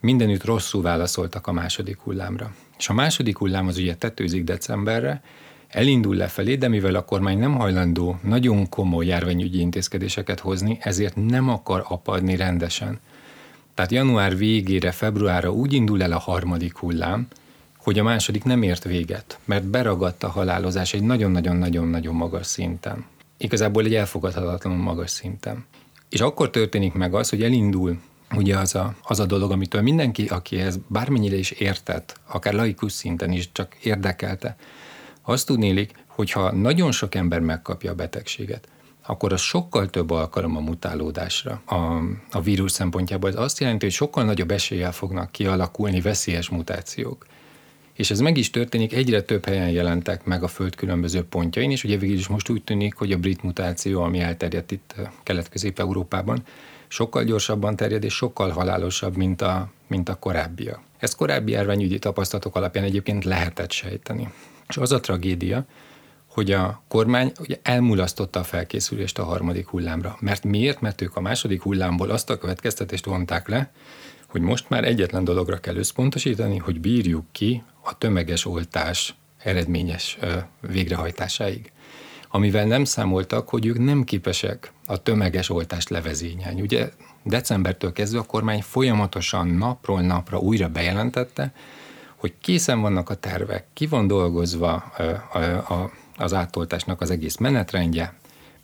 mindenütt 0.00 0.44
rosszul 0.44 0.82
válaszoltak 0.82 1.46
a 1.46 1.52
második 1.52 1.98
hullámra. 1.98 2.54
És 2.78 2.88
a 2.88 2.92
második 2.92 3.38
hullám 3.38 3.66
az 3.66 3.78
ugye 3.78 3.94
tetőzik 3.94 4.44
decemberre, 4.44 5.22
elindul 5.68 6.16
lefelé, 6.16 6.54
de 6.54 6.68
mivel 6.68 6.94
a 6.94 7.04
kormány 7.04 7.38
nem 7.38 7.54
hajlandó 7.54 8.18
nagyon 8.22 8.68
komoly 8.68 9.06
járványügyi 9.06 9.60
intézkedéseket 9.60 10.40
hozni, 10.40 10.78
ezért 10.80 11.16
nem 11.16 11.48
akar 11.48 11.84
apadni 11.88 12.36
rendesen. 12.36 13.00
Tehát 13.74 13.90
január 13.90 14.36
végére, 14.36 14.90
februárra 14.90 15.52
úgy 15.52 15.72
indul 15.72 16.02
el 16.02 16.12
a 16.12 16.18
harmadik 16.18 16.76
hullám, 16.76 17.28
hogy 17.86 17.98
a 17.98 18.02
második 18.02 18.44
nem 18.44 18.62
ért 18.62 18.84
véget, 18.84 19.38
mert 19.44 19.64
beragadt 19.64 20.22
a 20.22 20.28
halálozás 20.28 20.94
egy 20.94 21.02
nagyon-nagyon-nagyon-nagyon 21.02 22.14
magas 22.14 22.46
szinten. 22.46 23.04
Igazából 23.36 23.84
egy 23.84 23.94
elfogadhatatlanul 23.94 24.82
magas 24.82 25.10
szinten. 25.10 25.64
És 26.08 26.20
akkor 26.20 26.50
történik 26.50 26.92
meg 26.92 27.14
az, 27.14 27.28
hogy 27.28 27.42
elindul 27.42 27.98
ugye 28.34 28.58
az 28.58 28.74
a, 28.74 28.94
az 29.02 29.20
a 29.20 29.26
dolog, 29.26 29.50
amitől 29.50 29.82
mindenki, 29.82 30.26
akihez 30.26 30.78
bármennyire 30.86 31.36
is 31.36 31.50
értett, 31.50 32.20
akár 32.26 32.54
laikus 32.54 32.92
szinten 32.92 33.32
is 33.32 33.52
csak 33.52 33.74
érdekelte, 33.82 34.56
azt 35.22 35.46
tudnélik, 35.46 35.92
hogyha 36.06 36.52
nagyon 36.52 36.92
sok 36.92 37.14
ember 37.14 37.40
megkapja 37.40 37.90
a 37.90 37.94
betegséget, 37.94 38.68
akkor 39.06 39.32
az 39.32 39.40
sokkal 39.40 39.90
több 39.90 40.10
alkalom 40.10 40.56
a 40.56 40.60
mutálódásra 40.60 41.62
a, 41.66 41.74
a 42.30 42.40
vírus 42.40 42.72
szempontjából. 42.72 43.28
Ez 43.28 43.36
azt 43.36 43.60
jelenti, 43.60 43.84
hogy 43.84 43.94
sokkal 43.94 44.24
nagyobb 44.24 44.50
eséllyel 44.50 44.92
fognak 44.92 45.32
kialakulni 45.32 46.00
veszélyes 46.00 46.48
mutációk. 46.48 47.26
És 47.96 48.10
ez 48.10 48.20
meg 48.20 48.36
is 48.36 48.50
történik, 48.50 48.92
egyre 48.92 49.22
több 49.22 49.44
helyen 49.44 49.70
jelentek 49.70 50.24
meg 50.24 50.42
a 50.42 50.48
Föld 50.48 50.74
különböző 50.74 51.22
pontjain, 51.22 51.70
és 51.70 51.84
ugye 51.84 51.96
végül 51.96 52.16
is 52.16 52.26
most 52.26 52.48
úgy 52.48 52.62
tűnik, 52.62 52.94
hogy 52.94 53.12
a 53.12 53.18
brit 53.18 53.42
mutáció, 53.42 54.02
ami 54.02 54.20
elterjedt 54.20 54.70
itt 54.70 54.94
Kelet-Közép-Európában, 55.22 56.42
sokkal 56.88 57.24
gyorsabban 57.24 57.76
terjed 57.76 58.04
és 58.04 58.14
sokkal 58.14 58.50
halálosabb, 58.50 59.16
mint 59.16 59.42
a, 59.42 59.70
mint 59.86 60.08
a 60.08 60.14
korábbiak. 60.14 60.80
Ezt 60.98 61.16
korábbi 61.16 61.52
járványügyi 61.52 61.98
tapasztalatok 61.98 62.56
alapján 62.56 62.84
egyébként 62.84 63.24
lehetett 63.24 63.72
sejteni. 63.72 64.32
És 64.68 64.76
az 64.76 64.92
a 64.92 65.00
tragédia, 65.00 65.64
hogy 66.26 66.50
a 66.52 66.82
kormány 66.88 67.32
ugye 67.40 67.56
elmulasztotta 67.62 68.40
a 68.40 68.44
felkészülést 68.44 69.18
a 69.18 69.24
harmadik 69.24 69.68
hullámra. 69.68 70.16
Mert 70.20 70.44
miért? 70.44 70.80
Mert 70.80 71.00
ők 71.00 71.16
a 71.16 71.20
második 71.20 71.62
hullámból 71.62 72.10
azt 72.10 72.30
a 72.30 72.38
következtetést 72.38 73.04
vonták 73.04 73.48
le, 73.48 73.72
hogy 74.26 74.40
most 74.40 74.68
már 74.68 74.84
egyetlen 74.84 75.24
dologra 75.24 75.58
kell 75.58 75.76
összpontosítani, 75.76 76.58
hogy 76.58 76.80
bírjuk 76.80 77.24
ki 77.32 77.62
a 77.82 77.98
tömeges 77.98 78.44
oltás 78.44 79.14
eredményes 79.38 80.18
végrehajtásáig. 80.60 81.72
Amivel 82.28 82.64
nem 82.64 82.84
számoltak, 82.84 83.48
hogy 83.48 83.66
ők 83.66 83.78
nem 83.78 84.04
képesek 84.04 84.72
a 84.86 85.02
tömeges 85.02 85.50
oltást 85.50 85.88
levezényelni. 85.88 86.60
Ugye 86.60 86.90
decembertől 87.22 87.92
kezdve 87.92 88.18
a 88.18 88.22
kormány 88.22 88.62
folyamatosan 88.62 89.46
napról 89.46 90.00
napra 90.00 90.38
újra 90.38 90.68
bejelentette, 90.68 91.52
hogy 92.16 92.34
készen 92.40 92.80
vannak 92.80 93.10
a 93.10 93.14
tervek, 93.14 93.66
ki 93.72 93.86
van 93.86 94.06
dolgozva 94.06 94.92
az 96.16 96.34
átoltásnak 96.34 97.00
az 97.00 97.10
egész 97.10 97.36
menetrendje, 97.36 98.14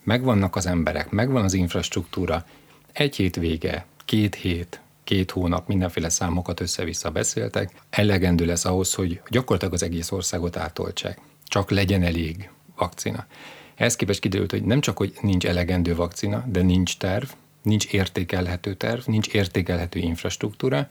megvannak 0.04 0.56
az 0.56 0.66
emberek, 0.66 1.10
megvan 1.10 1.44
az 1.44 1.52
infrastruktúra, 1.52 2.44
egy 2.92 3.16
hét 3.16 3.36
vége, 3.36 3.86
két 4.04 4.34
hét, 4.34 4.80
két 5.12 5.30
hónap, 5.30 5.68
mindenféle 5.68 6.08
számokat 6.08 6.60
össze-vissza 6.60 7.10
beszéltek, 7.10 7.70
elegendő 7.90 8.44
lesz 8.44 8.64
ahhoz, 8.64 8.94
hogy 8.94 9.20
gyakorlatilag 9.28 9.74
az 9.74 9.82
egész 9.82 10.10
országot 10.10 10.56
átoltsák. 10.56 11.18
Csak 11.44 11.70
legyen 11.70 12.02
elég 12.02 12.50
vakcina. 12.76 13.26
Ehhez 13.74 13.96
képest 13.96 14.20
kiderült, 14.20 14.50
hogy 14.50 14.62
nem 14.62 14.80
csak, 14.80 14.96
hogy 14.96 15.12
nincs 15.20 15.46
elegendő 15.46 15.94
vakcina, 15.94 16.44
de 16.46 16.62
nincs 16.62 16.96
terv, 16.96 17.24
nincs 17.62 17.86
értékelhető 17.86 18.74
terv, 18.74 19.00
nincs 19.06 19.28
értékelhető 19.28 19.98
infrastruktúra, 19.98 20.88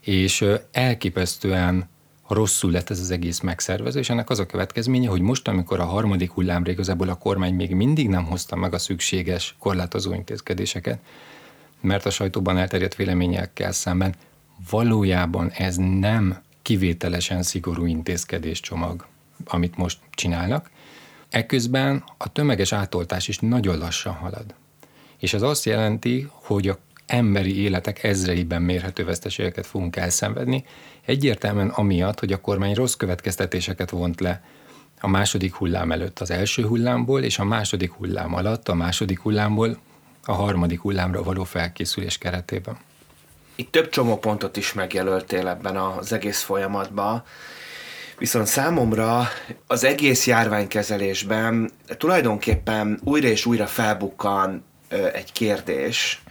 és 0.00 0.44
elképesztően 0.72 1.88
rosszul 2.28 2.70
lett 2.70 2.90
ez 2.90 3.00
az 3.00 3.10
egész 3.10 3.40
megszervező, 3.40 3.98
és 3.98 4.10
ennek 4.10 4.30
az 4.30 4.38
a 4.38 4.46
következménye, 4.46 5.08
hogy 5.08 5.20
most, 5.20 5.48
amikor 5.48 5.80
a 5.80 5.84
harmadik 5.84 6.30
hullámra 6.30 6.70
igazából 6.70 7.08
a 7.08 7.14
kormány 7.14 7.54
még 7.54 7.74
mindig 7.74 8.08
nem 8.08 8.24
hozta 8.24 8.56
meg 8.56 8.74
a 8.74 8.78
szükséges 8.78 9.56
korlátozó 9.58 10.12
intézkedéseket, 10.12 11.00
mert 11.80 12.06
a 12.06 12.10
sajtóban 12.10 12.58
elterjedt 12.58 12.94
véleményekkel 12.94 13.72
szemben 13.72 14.14
valójában 14.70 15.50
ez 15.50 15.76
nem 15.76 16.38
kivételesen 16.62 17.42
szigorú 17.42 17.86
intézkedéscsomag, 17.86 19.06
amit 19.44 19.76
most 19.76 19.98
csinálnak. 20.10 20.70
Ekközben 21.28 22.04
a 22.18 22.32
tömeges 22.32 22.72
átoltás 22.72 23.28
is 23.28 23.38
nagyon 23.38 23.78
lassan 23.78 24.12
halad. 24.12 24.54
És 25.18 25.34
ez 25.34 25.42
azt 25.42 25.64
jelenti, 25.64 26.28
hogy 26.32 26.68
a 26.68 26.78
emberi 27.06 27.60
életek 27.62 28.02
ezreiben 28.02 28.62
mérhető 28.62 29.04
veszteségeket 29.04 29.66
fogunk 29.66 29.96
elszenvedni, 29.96 30.64
egyértelműen 31.04 31.68
amiatt, 31.68 32.18
hogy 32.18 32.32
a 32.32 32.40
kormány 32.40 32.74
rossz 32.74 32.94
következtetéseket 32.94 33.90
vont 33.90 34.20
le 34.20 34.42
a 35.00 35.08
második 35.08 35.54
hullám 35.54 35.92
előtt 35.92 36.18
az 36.18 36.30
első 36.30 36.66
hullámból, 36.66 37.22
és 37.22 37.38
a 37.38 37.44
második 37.44 37.92
hullám 37.92 38.34
alatt 38.34 38.68
a 38.68 38.74
második 38.74 39.20
hullámból 39.20 39.78
a 40.30 40.34
harmadik 40.34 40.80
hullámra 40.80 41.22
való 41.22 41.44
felkészülés 41.44 42.18
keretében. 42.18 42.78
Itt 43.54 43.72
több 43.72 43.88
csomópontot 43.88 44.56
is 44.56 44.72
megjelöltél 44.72 45.48
ebben 45.48 45.76
az 45.76 46.12
egész 46.12 46.40
folyamatban, 46.42 47.24
Viszont 48.20 48.46
számomra 48.46 49.28
az 49.66 49.84
egész 49.84 50.26
járványkezelésben 50.26 51.70
tulajdonképpen 51.98 53.00
újra 53.04 53.28
és 53.28 53.46
újra 53.46 53.66
felbukkan 53.66 54.64
egy 55.12 55.32
kérdés, 55.32 56.22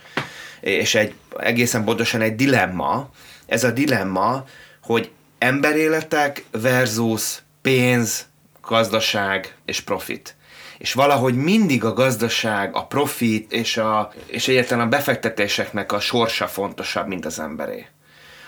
és 0.59 0.95
egy 0.95 1.13
egészen 1.39 1.83
pontosan 1.83 2.21
egy 2.21 2.35
dilemma. 2.35 3.09
Ez 3.45 3.63
a 3.63 3.71
dilemma, 3.71 4.45
hogy 4.83 5.11
emberéletek 5.37 6.43
versus 6.51 7.41
pénz, 7.61 8.27
gazdaság 8.61 9.55
és 9.65 9.79
profit 9.79 10.35
és 10.79 10.93
valahogy 10.93 11.35
mindig 11.35 11.83
a 11.83 11.93
gazdaság, 11.93 12.75
a 12.75 12.85
profit 12.85 13.51
és, 13.51 13.77
a, 13.77 14.11
és 14.25 14.47
egyáltalán 14.47 14.85
a 14.85 14.89
befektetéseknek 14.89 15.91
a 15.91 15.99
sorsa 15.99 16.47
fontosabb, 16.47 17.07
mint 17.07 17.25
az 17.25 17.39
emberé. 17.39 17.87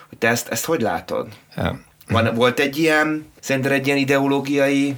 Hogy 0.10 0.18
te 0.18 0.28
ezt, 0.28 0.48
ezt 0.48 0.66
hogy 0.66 0.82
látod? 0.82 1.28
Van, 2.12 2.36
volt 2.36 2.60
egy 2.60 2.78
ilyen, 2.78 3.26
szerinted 3.40 3.72
egy 3.72 3.86
ilyen 3.86 3.98
ideológiai 3.98 4.96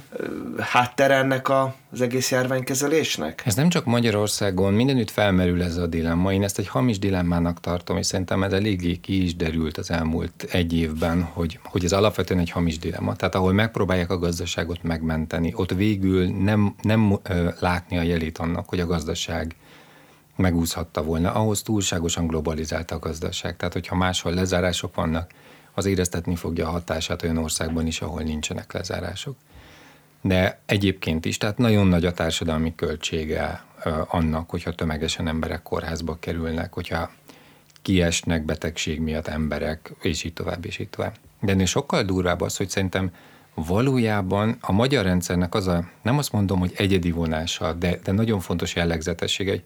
hátter 0.58 1.10
ennek 1.10 1.48
a, 1.48 1.74
az 1.92 2.00
egész 2.00 2.30
járványkezelésnek? 2.30 3.42
Ez 3.44 3.54
nem 3.54 3.68
csak 3.68 3.84
Magyarországon, 3.84 4.72
mindenütt 4.74 5.10
felmerül 5.10 5.62
ez 5.62 5.76
a 5.76 5.86
dilemma. 5.86 6.32
Én 6.32 6.42
ezt 6.42 6.58
egy 6.58 6.68
hamis 6.68 6.98
dilemmának 6.98 7.60
tartom, 7.60 7.96
és 7.96 8.06
szerintem 8.06 8.42
ez 8.42 8.52
eléggé 8.52 8.96
ki 8.96 9.22
is 9.22 9.36
derült 9.36 9.78
az 9.78 9.90
elmúlt 9.90 10.46
egy 10.50 10.72
évben, 10.72 11.22
hogy, 11.22 11.58
hogy 11.64 11.84
ez 11.84 11.92
alapvetően 11.92 12.40
egy 12.40 12.50
hamis 12.50 12.78
dilemma. 12.78 13.16
Tehát 13.16 13.34
ahol 13.34 13.52
megpróbálják 13.52 14.10
a 14.10 14.18
gazdaságot 14.18 14.82
megmenteni, 14.82 15.52
ott 15.56 15.72
végül 15.72 16.26
nem, 16.26 16.74
nem 16.82 17.18
ö, 17.22 17.48
látni 17.60 17.98
a 17.98 18.02
jelét 18.02 18.38
annak, 18.38 18.68
hogy 18.68 18.80
a 18.80 18.86
gazdaság 18.86 19.54
megúszhatta 20.36 21.02
volna. 21.02 21.32
Ahhoz 21.32 21.62
túlságosan 21.62 22.26
globalizált 22.26 22.90
a 22.90 22.98
gazdaság. 22.98 23.56
Tehát, 23.56 23.72
hogyha 23.72 23.94
máshol 23.96 24.34
lezárások 24.34 24.94
vannak, 24.94 25.30
az 25.74 25.86
éreztetni 25.86 26.36
fogja 26.36 26.66
a 26.66 26.70
hatását 26.70 27.22
olyan 27.22 27.36
országban 27.36 27.86
is, 27.86 28.00
ahol 28.00 28.22
nincsenek 28.22 28.72
lezárások. 28.72 29.36
De 30.20 30.60
egyébként 30.66 31.24
is, 31.24 31.38
tehát 31.38 31.58
nagyon 31.58 31.86
nagy 31.86 32.04
a 32.04 32.12
társadalmi 32.12 32.74
költsége 32.74 33.64
annak, 34.08 34.50
hogyha 34.50 34.72
tömegesen 34.72 35.28
emberek 35.28 35.62
kórházba 35.62 36.16
kerülnek, 36.20 36.72
hogyha 36.72 37.10
kiesnek 37.82 38.44
betegség 38.44 39.00
miatt 39.00 39.26
emberek, 39.26 39.92
és 40.02 40.24
így 40.24 40.32
tovább, 40.32 40.64
és 40.64 40.78
így 40.78 40.88
tovább. 40.88 41.14
De 41.40 41.52
ennél 41.52 41.66
sokkal 41.66 42.02
durvább 42.02 42.40
az, 42.40 42.56
hogy 42.56 42.68
szerintem 42.68 43.10
valójában 43.54 44.56
a 44.60 44.72
magyar 44.72 45.04
rendszernek 45.04 45.54
az 45.54 45.66
a, 45.66 45.88
nem 46.02 46.18
azt 46.18 46.32
mondom, 46.32 46.58
hogy 46.58 46.72
egyedi 46.76 47.10
vonása, 47.10 47.72
de, 47.72 47.98
de 48.02 48.12
nagyon 48.12 48.40
fontos 48.40 48.74
jellegzetessége, 48.74 49.62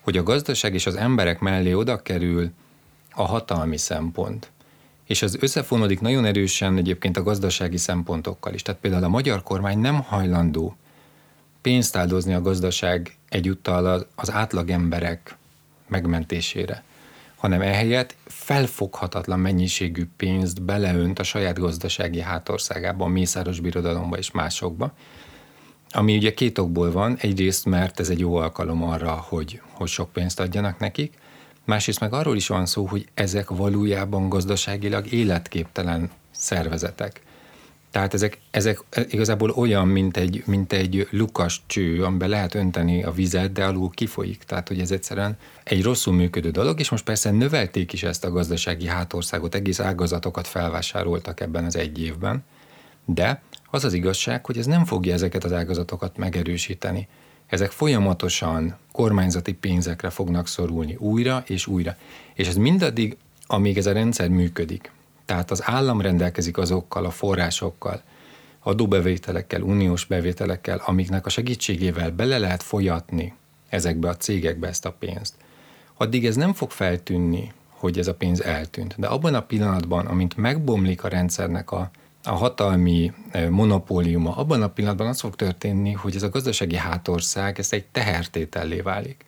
hogy 0.00 0.16
a 0.16 0.22
gazdaság 0.22 0.74
és 0.74 0.86
az 0.86 0.96
emberek 0.96 1.40
mellé 1.40 1.72
oda 1.72 2.02
kerül 2.02 2.50
a 3.10 3.22
hatalmi 3.22 3.76
szempont. 3.76 4.50
És 5.08 5.22
az 5.22 5.36
összefonódik 5.40 6.00
nagyon 6.00 6.24
erősen 6.24 6.76
egyébként 6.76 7.16
a 7.16 7.22
gazdasági 7.22 7.76
szempontokkal 7.76 8.54
is. 8.54 8.62
Tehát 8.62 8.80
például 8.80 9.04
a 9.04 9.08
magyar 9.08 9.42
kormány 9.42 9.78
nem 9.78 10.02
hajlandó 10.02 10.76
pénzt 11.60 11.96
áldozni 11.96 12.34
a 12.34 12.40
gazdaság 12.40 13.16
egyúttal 13.28 14.06
az 14.14 14.30
átlag 14.30 14.70
emberek 14.70 15.36
megmentésére, 15.86 16.82
hanem 17.36 17.60
ehelyett 17.60 18.14
felfoghatatlan 18.24 19.38
mennyiségű 19.38 20.06
pénzt 20.16 20.62
beleönt 20.62 21.18
a 21.18 21.22
saját 21.22 21.58
gazdasági 21.58 22.20
hátországába, 22.20 23.04
a 23.04 23.08
Mészáros 23.08 23.60
Birodalomba 23.60 24.18
és 24.18 24.30
másokba, 24.30 24.92
ami 25.90 26.16
ugye 26.16 26.34
két 26.34 26.58
okból 26.58 26.92
van. 26.92 27.16
Egyrészt, 27.20 27.64
mert 27.64 28.00
ez 28.00 28.08
egy 28.08 28.18
jó 28.18 28.36
alkalom 28.36 28.82
arra, 28.82 29.12
hogy, 29.12 29.60
hogy 29.72 29.88
sok 29.88 30.12
pénzt 30.12 30.40
adjanak 30.40 30.78
nekik, 30.78 31.18
másrészt 31.68 32.00
meg 32.00 32.12
arról 32.12 32.36
is 32.36 32.48
van 32.48 32.66
szó, 32.66 32.86
hogy 32.86 33.08
ezek 33.14 33.50
valójában 33.50 34.28
gazdaságilag 34.28 35.12
életképtelen 35.12 36.10
szervezetek. 36.30 37.22
Tehát 37.90 38.14
ezek, 38.14 38.38
ezek 38.50 38.84
igazából 39.08 39.50
olyan, 39.50 39.88
mint 39.88 40.16
egy, 40.16 40.42
mint 40.46 40.72
egy 40.72 41.08
lukas 41.10 41.62
cső, 41.66 42.04
amiben 42.04 42.28
lehet 42.28 42.54
önteni 42.54 43.02
a 43.02 43.10
vizet, 43.10 43.52
de 43.52 43.64
alul 43.64 43.90
kifolyik. 43.90 44.42
Tehát, 44.42 44.68
hogy 44.68 44.80
ez 44.80 44.90
egyszerűen 44.90 45.36
egy 45.64 45.82
rosszul 45.82 46.14
működő 46.14 46.50
dolog, 46.50 46.80
és 46.80 46.88
most 46.88 47.04
persze 47.04 47.30
növelték 47.30 47.92
is 47.92 48.02
ezt 48.02 48.24
a 48.24 48.30
gazdasági 48.30 48.86
hátországot, 48.86 49.54
egész 49.54 49.80
ágazatokat 49.80 50.46
felvásároltak 50.46 51.40
ebben 51.40 51.64
az 51.64 51.76
egy 51.76 52.02
évben, 52.02 52.44
de 53.04 53.42
az 53.70 53.84
az 53.84 53.92
igazság, 53.92 54.46
hogy 54.46 54.58
ez 54.58 54.66
nem 54.66 54.84
fogja 54.84 55.12
ezeket 55.12 55.44
az 55.44 55.52
ágazatokat 55.52 56.16
megerősíteni. 56.16 57.08
Ezek 57.48 57.70
folyamatosan 57.70 58.76
kormányzati 58.92 59.52
pénzekre 59.52 60.10
fognak 60.10 60.48
szorulni 60.48 60.96
újra 60.98 61.42
és 61.46 61.66
újra. 61.66 61.96
És 62.34 62.48
ez 62.48 62.56
mindaddig, 62.56 63.16
amíg 63.46 63.78
ez 63.78 63.86
a 63.86 63.92
rendszer 63.92 64.28
működik. 64.28 64.90
Tehát 65.24 65.50
az 65.50 65.62
állam 65.64 66.00
rendelkezik 66.00 66.58
azokkal 66.58 67.04
a 67.04 67.10
forrásokkal, 67.10 68.02
adóbevételekkel, 68.60 69.62
uniós 69.62 70.04
bevételekkel, 70.04 70.82
amiknek 70.84 71.26
a 71.26 71.28
segítségével 71.28 72.10
bele 72.10 72.38
lehet 72.38 72.62
folyatni 72.62 73.34
ezekbe 73.68 74.08
a 74.08 74.16
cégekbe 74.16 74.68
ezt 74.68 74.86
a 74.86 74.92
pénzt. 74.92 75.34
Addig 75.96 76.26
ez 76.26 76.36
nem 76.36 76.52
fog 76.52 76.70
feltűnni, 76.70 77.52
hogy 77.68 77.98
ez 77.98 78.06
a 78.06 78.14
pénz 78.14 78.40
eltűnt. 78.40 78.94
De 78.98 79.06
abban 79.06 79.34
a 79.34 79.42
pillanatban, 79.42 80.06
amint 80.06 80.36
megbomlik 80.36 81.04
a 81.04 81.08
rendszernek 81.08 81.70
a, 81.70 81.90
a 82.28 82.34
hatalmi 82.34 83.12
monopóliuma, 83.50 84.36
abban 84.36 84.62
a 84.62 84.68
pillanatban 84.68 85.06
az 85.06 85.20
fog 85.20 85.36
történni, 85.36 85.92
hogy 85.92 86.16
ez 86.16 86.22
a 86.22 86.28
gazdasági 86.28 86.76
hátország, 86.76 87.58
ez 87.58 87.72
egy 87.72 87.84
tehertétellé 87.84 88.80
válik. 88.80 89.24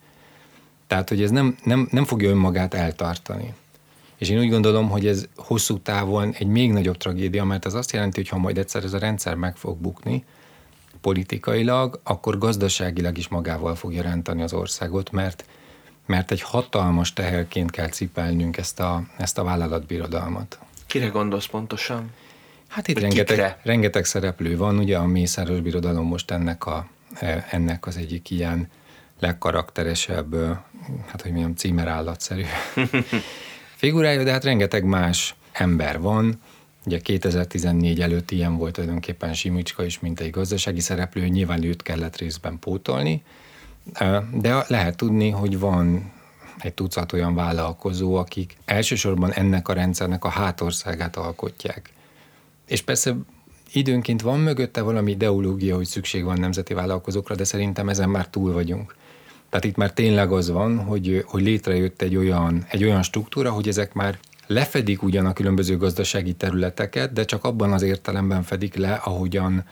Tehát, 0.87 1.09
hogy 1.09 1.23
ez 1.23 1.31
nem, 1.31 1.57
nem, 1.65 1.89
nem 1.91 2.05
fogja 2.05 2.31
önmagát 2.31 2.75
eltartani. 2.75 3.55
És 4.19 4.29
én 4.29 4.39
úgy 4.39 4.51
gondolom, 4.51 4.89
hogy 4.89 5.07
ez 5.07 5.29
hosszú 5.37 5.79
távon 5.79 6.35
egy 6.39 6.47
még 6.47 6.73
nagyobb 6.73 6.97
tragédia, 6.97 7.45
mert 7.45 7.67
ez 7.67 7.75
azt 7.75 7.93
jelenti, 7.93 8.21
hogy 8.21 8.29
ha 8.29 8.39
majd 8.39 8.59
egyszer 8.59 8.85
ez 8.85 8.93
a 8.93 8.99
rendszer 8.99 9.35
meg 9.35 9.57
fog 9.57 9.79
bukni, 9.79 10.25
politikailag, 11.01 12.01
akkor 12.03 12.39
gazdaságilag 12.39 13.19
is 13.19 13.29
magával 13.29 13.75
fogja 13.75 14.03
rántani 14.03 14.43
az 14.43 14.53
országot, 14.53 15.11
mert, 15.11 15.45
mert 16.07 16.31
egy 16.31 16.43
hatalmas 16.43 17.13
teherként 17.13 17.71
kell 17.71 17.89
cipelnünk 17.89 18.57
ezt 18.57 18.81
a, 18.81 19.03
ezt 19.17 19.39
a 19.39 19.45
vállalatbirodalmat. 19.45 20.59
Kire 20.87 21.07
gondolsz 21.07 21.47
pontosan? 21.47 22.11
Hát 22.71 22.89
itt 22.89 22.99
rengeteg, 22.99 23.57
rengeteg 23.63 24.05
szereplő 24.05 24.57
van, 24.57 24.79
ugye 24.79 24.97
a 24.97 25.07
Mészáros 25.07 25.61
Birodalom 25.61 26.07
most 26.07 26.31
ennek, 26.31 26.67
a, 26.67 26.89
e, 27.15 27.47
ennek 27.51 27.87
az 27.87 27.97
egyik 27.97 28.31
ilyen 28.31 28.69
legkarakteresebb, 29.19 30.35
hát 31.07 31.23
hogy 31.23 31.31
mondjam, 31.31 31.55
címerállatszerű 31.55 32.45
figurája, 33.83 34.23
de 34.23 34.31
hát 34.31 34.45
rengeteg 34.45 34.85
más 34.85 35.35
ember 35.53 36.01
van. 36.01 36.41
Ugye 36.87 36.99
2014 37.01 38.01
előtt 38.01 38.31
ilyen 38.31 38.57
volt 38.57 38.73
tulajdonképpen 38.73 39.35
Simicska 39.35 39.85
is, 39.85 40.01
mint 40.01 40.21
egy 40.21 40.31
gazdasági 40.31 40.81
szereplő, 40.81 41.27
nyilván 41.27 41.65
őt 41.65 41.83
kellett 41.83 42.17
részben 42.17 42.59
pótolni, 42.59 43.23
de 44.33 44.65
lehet 44.67 44.97
tudni, 44.97 45.31
hogy 45.31 45.59
van 45.59 46.13
egy 46.59 46.75
tucat 46.75 47.13
olyan 47.13 47.35
vállalkozó, 47.35 48.15
akik 48.15 48.57
elsősorban 48.65 49.33
ennek 49.33 49.69
a 49.69 49.73
rendszernek 49.73 50.25
a 50.25 50.29
hátországát 50.29 51.17
alkotják. 51.17 51.91
És 52.71 52.83
persze 52.83 53.17
időnként 53.73 54.23
van 54.23 54.41
mögötte 54.41 54.83
valami 54.83 55.11
ideológia, 55.11 55.77
hogy 55.77 55.87
szükség 55.87 56.25
van 56.25 56.39
nemzeti 56.39 56.75
vállalkozókra, 56.75 57.35
de 57.35 57.45
szerintem 57.45 57.89
ezen 57.89 58.09
már 58.09 58.29
túl 58.29 58.53
vagyunk. 58.53 58.95
Tehát 59.49 59.65
itt 59.65 59.77
már 59.77 59.93
tényleg 59.93 60.33
az 60.33 60.51
van, 60.51 60.79
hogy, 60.79 61.25
hogy 61.27 61.43
létrejött 61.43 62.03
egy 62.03 62.17
olyan, 62.17 62.65
egy 62.69 62.85
olyan 62.85 63.03
struktúra, 63.03 63.51
hogy 63.51 63.69
ezek 63.69 63.93
már 63.93 64.19
lefedik 64.47 65.03
ugyan 65.03 65.27
a 65.27 65.33
különböző 65.33 65.77
gazdasági 65.77 66.33
területeket, 66.33 67.13
de 67.13 67.25
csak 67.25 67.45
abban 67.45 67.73
az 67.73 67.83
értelemben 67.83 68.43
fedik 68.43 68.75
le, 68.75 68.93
ahogyan 68.93 69.65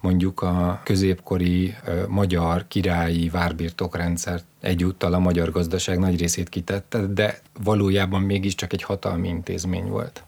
mondjuk 0.00 0.42
a 0.42 0.80
középkori 0.84 1.74
magyar 2.08 2.64
királyi 2.68 3.28
várbirtokrendszert 3.28 4.44
egyúttal 4.60 5.14
a 5.14 5.18
magyar 5.18 5.50
gazdaság 5.50 5.98
nagy 5.98 6.18
részét 6.18 6.48
kitette, 6.48 7.06
de 7.06 7.40
valójában 7.64 8.22
mégiscsak 8.22 8.72
egy 8.72 8.82
hatalmi 8.82 9.28
intézmény 9.28 9.86
volt. 9.86 10.25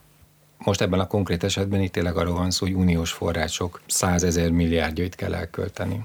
Most 0.68 0.80
ebben 0.80 1.00
a 1.00 1.06
konkrét 1.06 1.44
esetben 1.44 1.80
itt 1.80 1.92
tényleg 1.92 2.16
arról 2.16 2.34
van 2.34 2.50
szó, 2.50 2.66
hogy 2.66 2.74
uniós 2.74 3.12
források 3.12 3.80
százezer 3.86 4.50
milliárdjait 4.50 5.14
kell 5.14 5.34
elkölteni. 5.34 6.00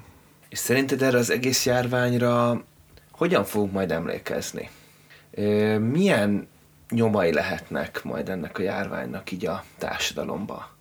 És 0.50 0.60
szerinted 0.60 1.02
erre 1.02 1.18
az 1.18 1.30
egész 1.30 1.66
járványra 1.66 2.64
hogyan 3.12 3.44
fogunk 3.44 3.72
majd 3.72 3.92
emlékezni? 3.92 4.70
Milyen 5.80 6.48
nyomai 6.90 7.34
lehetnek 7.34 8.04
majd 8.04 8.30
ennek 8.30 8.58
a 8.58 8.62
járványnak 8.62 9.32
így 9.32 9.46
a 9.46 9.64
társadalomba? 9.78 10.72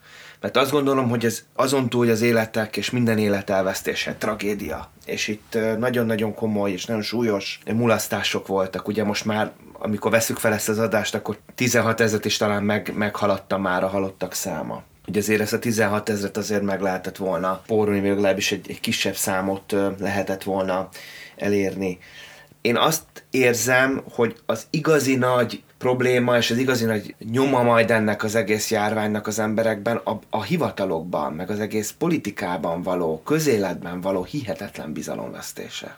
Mert 0.40 0.56
azt 0.56 0.70
gondolom, 0.70 1.08
hogy 1.08 1.24
ez 1.24 1.44
azon 1.54 1.88
túl, 1.88 2.00
hogy 2.00 2.10
az 2.10 2.22
életek 2.22 2.76
és 2.76 2.90
minden 2.90 3.18
élet 3.18 3.50
elvesztése 3.50 4.14
tragédia, 4.14 4.90
és 5.04 5.28
itt 5.28 5.58
nagyon-nagyon 5.78 6.34
komoly 6.34 6.72
és 6.72 6.84
nagyon 6.84 7.02
súlyos 7.02 7.60
mulasztások 7.72 8.46
voltak. 8.46 8.88
Ugye 8.88 9.04
most 9.04 9.24
már, 9.24 9.52
amikor 9.82 10.10
veszük 10.10 10.36
fel 10.36 10.52
ezt 10.52 10.68
az 10.68 10.78
adást, 10.78 11.14
akkor 11.14 11.38
16 11.54 12.00
ezeret 12.00 12.24
is 12.24 12.36
talán 12.36 12.62
meg, 12.62 12.92
meghaladta 12.94 13.58
már 13.58 13.84
a 13.84 13.88
halottak 13.88 14.34
száma. 14.34 14.82
Ugye 15.08 15.20
azért 15.20 15.40
ezt 15.40 15.52
a 15.52 15.58
16 15.58 16.08
ezeret 16.08 16.36
azért 16.36 16.62
meg 16.62 16.80
lehetett 16.80 17.16
volna 17.16 17.62
pórulni, 17.66 18.00
még 18.00 18.10
legalábbis 18.10 18.52
egy, 18.52 18.70
egy 18.70 18.80
kisebb 18.80 19.14
számot 19.14 19.74
lehetett 19.98 20.42
volna 20.42 20.88
elérni. 21.36 21.98
Én 22.60 22.76
azt 22.76 23.04
érzem, 23.30 24.02
hogy 24.10 24.36
az 24.46 24.66
igazi 24.70 25.16
nagy 25.16 25.62
probléma 25.78 26.36
és 26.36 26.50
az 26.50 26.56
igazi 26.56 26.84
nagy 26.84 27.14
nyoma 27.30 27.62
majd 27.62 27.90
ennek 27.90 28.24
az 28.24 28.34
egész 28.34 28.70
járványnak 28.70 29.26
az 29.26 29.38
emberekben 29.38 29.96
a, 29.96 30.18
a 30.30 30.42
hivatalokban, 30.42 31.32
meg 31.32 31.50
az 31.50 31.60
egész 31.60 31.94
politikában 31.98 32.82
való, 32.82 33.22
közéletben 33.24 34.00
való 34.00 34.24
hihetetlen 34.24 34.92
bizalomvesztése. 34.92 35.96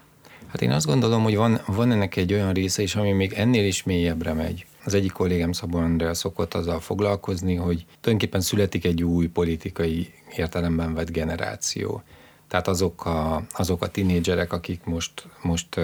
Hát 0.55 0.63
én 0.63 0.71
azt 0.71 0.87
gondolom, 0.87 1.23
hogy 1.23 1.37
van, 1.37 1.61
van 1.67 1.93
ennek 1.93 2.17
egy 2.17 2.33
olyan 2.33 2.53
része 2.53 2.83
is, 2.83 2.97
ami 2.97 3.13
még 3.13 3.33
ennél 3.33 3.67
is 3.67 3.83
mélyebbre 3.83 4.33
megy. 4.33 4.67
Az 4.85 4.95
egyik 4.95 5.13
kollégám 5.13 5.53
Szabó 5.53 5.79
Andrea 5.79 6.15
szokott 6.15 6.55
azzal 6.55 6.81
foglalkozni, 6.81 7.55
hogy 7.55 7.87
tulajdonképpen 8.01 8.41
születik 8.41 8.85
egy 8.85 9.03
új 9.03 9.27
politikai 9.27 10.13
értelemben 10.37 10.95
vett 10.95 11.11
generáció. 11.11 12.03
Tehát 12.49 12.69
azok 12.69 13.05
a, 13.07 13.43
azok 13.51 13.83
a 13.83 13.89
tinédzserek, 13.89 14.53
akik 14.53 14.85
most, 14.85 15.27
most 15.43 15.81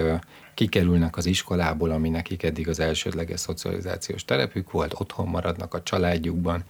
kikerülnek 0.53 1.17
az 1.17 1.25
iskolából, 1.25 1.91
ami 1.91 2.09
nekik 2.09 2.43
eddig 2.43 2.67
az 2.67 2.79
elsődleges 2.79 3.39
szocializációs 3.39 4.25
terepük 4.25 4.71
volt, 4.71 4.93
otthon 4.99 5.27
maradnak 5.27 5.73
a 5.73 5.83
családjukban, 5.83 6.63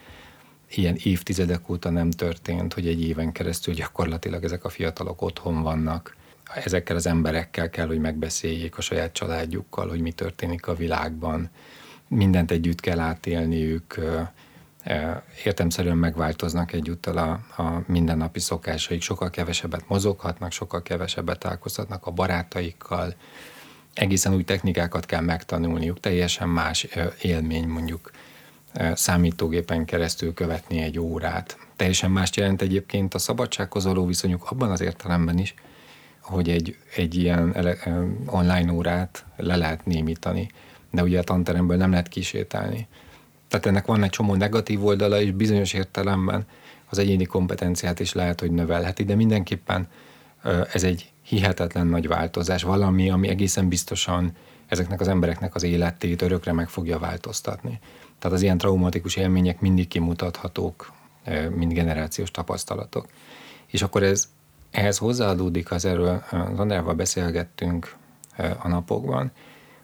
ilyen 0.70 0.96
évtizedek 1.04 1.70
óta 1.70 1.90
nem 1.90 2.12
történt, 2.12 2.74
hogy 2.74 2.88
egy 2.88 3.02
éven 3.02 3.32
keresztül 3.32 3.74
gyakorlatilag 3.74 4.44
ezek 4.44 4.64
a 4.64 4.70
fiatalok 4.70 5.22
otthon 5.22 5.62
vannak. 5.62 6.20
Ezekkel 6.56 6.96
az 6.96 7.08
emberekkel 7.08 7.70
kell, 7.70 7.88
hogy 7.88 8.00
megbeszéljék 8.00 8.78
a 8.78 8.82
saját 8.82 9.14
családjukkal, 9.14 9.90
hogy 9.90 10.02
mi 10.02 10.12
történik 10.12 10.68
a 10.68 10.76
világban. 10.76 11.50
Mindent 12.08 12.52
együtt 12.52 12.80
kell 12.80 13.00
átélniük, 13.00 14.00
értemszerűen 15.44 15.98
megváltoznak 15.98 16.74
egyúttal 16.74 17.18
a, 17.18 17.62
a 17.62 17.84
mindennapi 17.88 18.40
szokásaik, 18.40 19.02
sokkal 19.02 19.30
kevesebbet 19.30 19.88
mozoghatnak, 19.88 20.52
sokkal 20.52 20.82
kevesebbet 20.82 21.40
találkozhatnak 21.40 22.06
a 22.06 22.12
barátaikkal, 22.12 23.16
egészen 23.94 24.34
új 24.34 24.44
technikákat 24.44 25.06
kell 25.06 25.22
megtanulniuk, 25.22 26.00
teljesen 26.00 26.50
más 26.50 26.88
élmény 27.22 27.68
mondjuk 27.68 28.12
számítógépen 28.94 29.86
keresztül 29.86 30.34
követni 30.34 30.82
egy 30.82 31.00
órát. 31.00 31.58
Teljesen 31.76 32.12
más 32.12 32.30
jelent 32.36 32.62
egyébként 32.62 33.14
a 33.14 33.20
szabadsághoz 33.20 33.86
való 33.86 34.06
viszonyuk 34.06 34.52
abban 34.52 34.72
az 34.72 34.82
értelemben 34.82 35.38
is, 35.38 35.54
hogy 36.32 36.50
egy, 36.50 36.78
egy 36.96 37.15
ilyen 37.15 37.56
online 38.26 38.72
órát 38.72 39.26
le 39.38 39.56
lehet 39.56 39.86
némítani. 39.86 40.50
de 40.91 41.04
ugye 41.04 41.20
a 41.20 41.24
tanteremből 41.24 41.78
nem 41.78 41.91
lehet 41.91 42.08
kisétálni. 42.08 42.88
Tehát 43.48 43.65
ennek 43.65 43.86
van 43.86 44.04
egy 44.04 44.10
csomó 44.10 44.36
negatív 44.36 44.86
oldala, 44.86 45.22
és 45.22 45.32
bizonyos 45.32 45.74
értelemben 45.74 46.46
az 46.89 46.98
egyéni 46.98 47.26
kompetenciát 47.26 48.00
is 48.00 48.13
lehet, 48.13 48.39
hogy 48.39 48.52
növelheti, 48.52 49.04
de 49.04 49.15
mindenképpen 49.15 49.88
ez 50.74 50.84
egy 50.84 51.12
hihetetlen 51.22 51.88
nagy 51.88 52.08
változás, 52.08 52.63
valami, 52.63 53.10
ami 53.10 53.28
egészen 53.28 53.67
biztosan 53.67 54.32
ezeknek 54.67 55.02
az 55.02 55.08
embereknek 55.08 55.56
az 55.56 55.63
életét 55.63 56.22
örökre 56.22 56.52
meg 56.54 56.70
fogja 56.70 57.00
változtatni. 57.00 57.80
Tehát 58.20 58.38
az 58.38 58.44
ilyen 58.44 58.58
traumatikus 58.58 59.15
élmények 59.15 59.60
mindig 59.60 59.88
kimutathatók, 59.88 60.91
mint 61.56 61.74
generációs 61.74 62.32
tapasztalatok. 62.32 63.08
És 63.67 63.82
akkor 63.82 64.04
ez 64.04 64.28
ehhez 64.72 64.98
hozzáadódik, 64.98 65.72
az 65.72 65.86
erről 65.86 66.24
az 66.32 66.60
Andrával 66.60 66.94
beszélgettünk 66.94 67.96
a 68.38 68.68
napokban, 68.68 69.32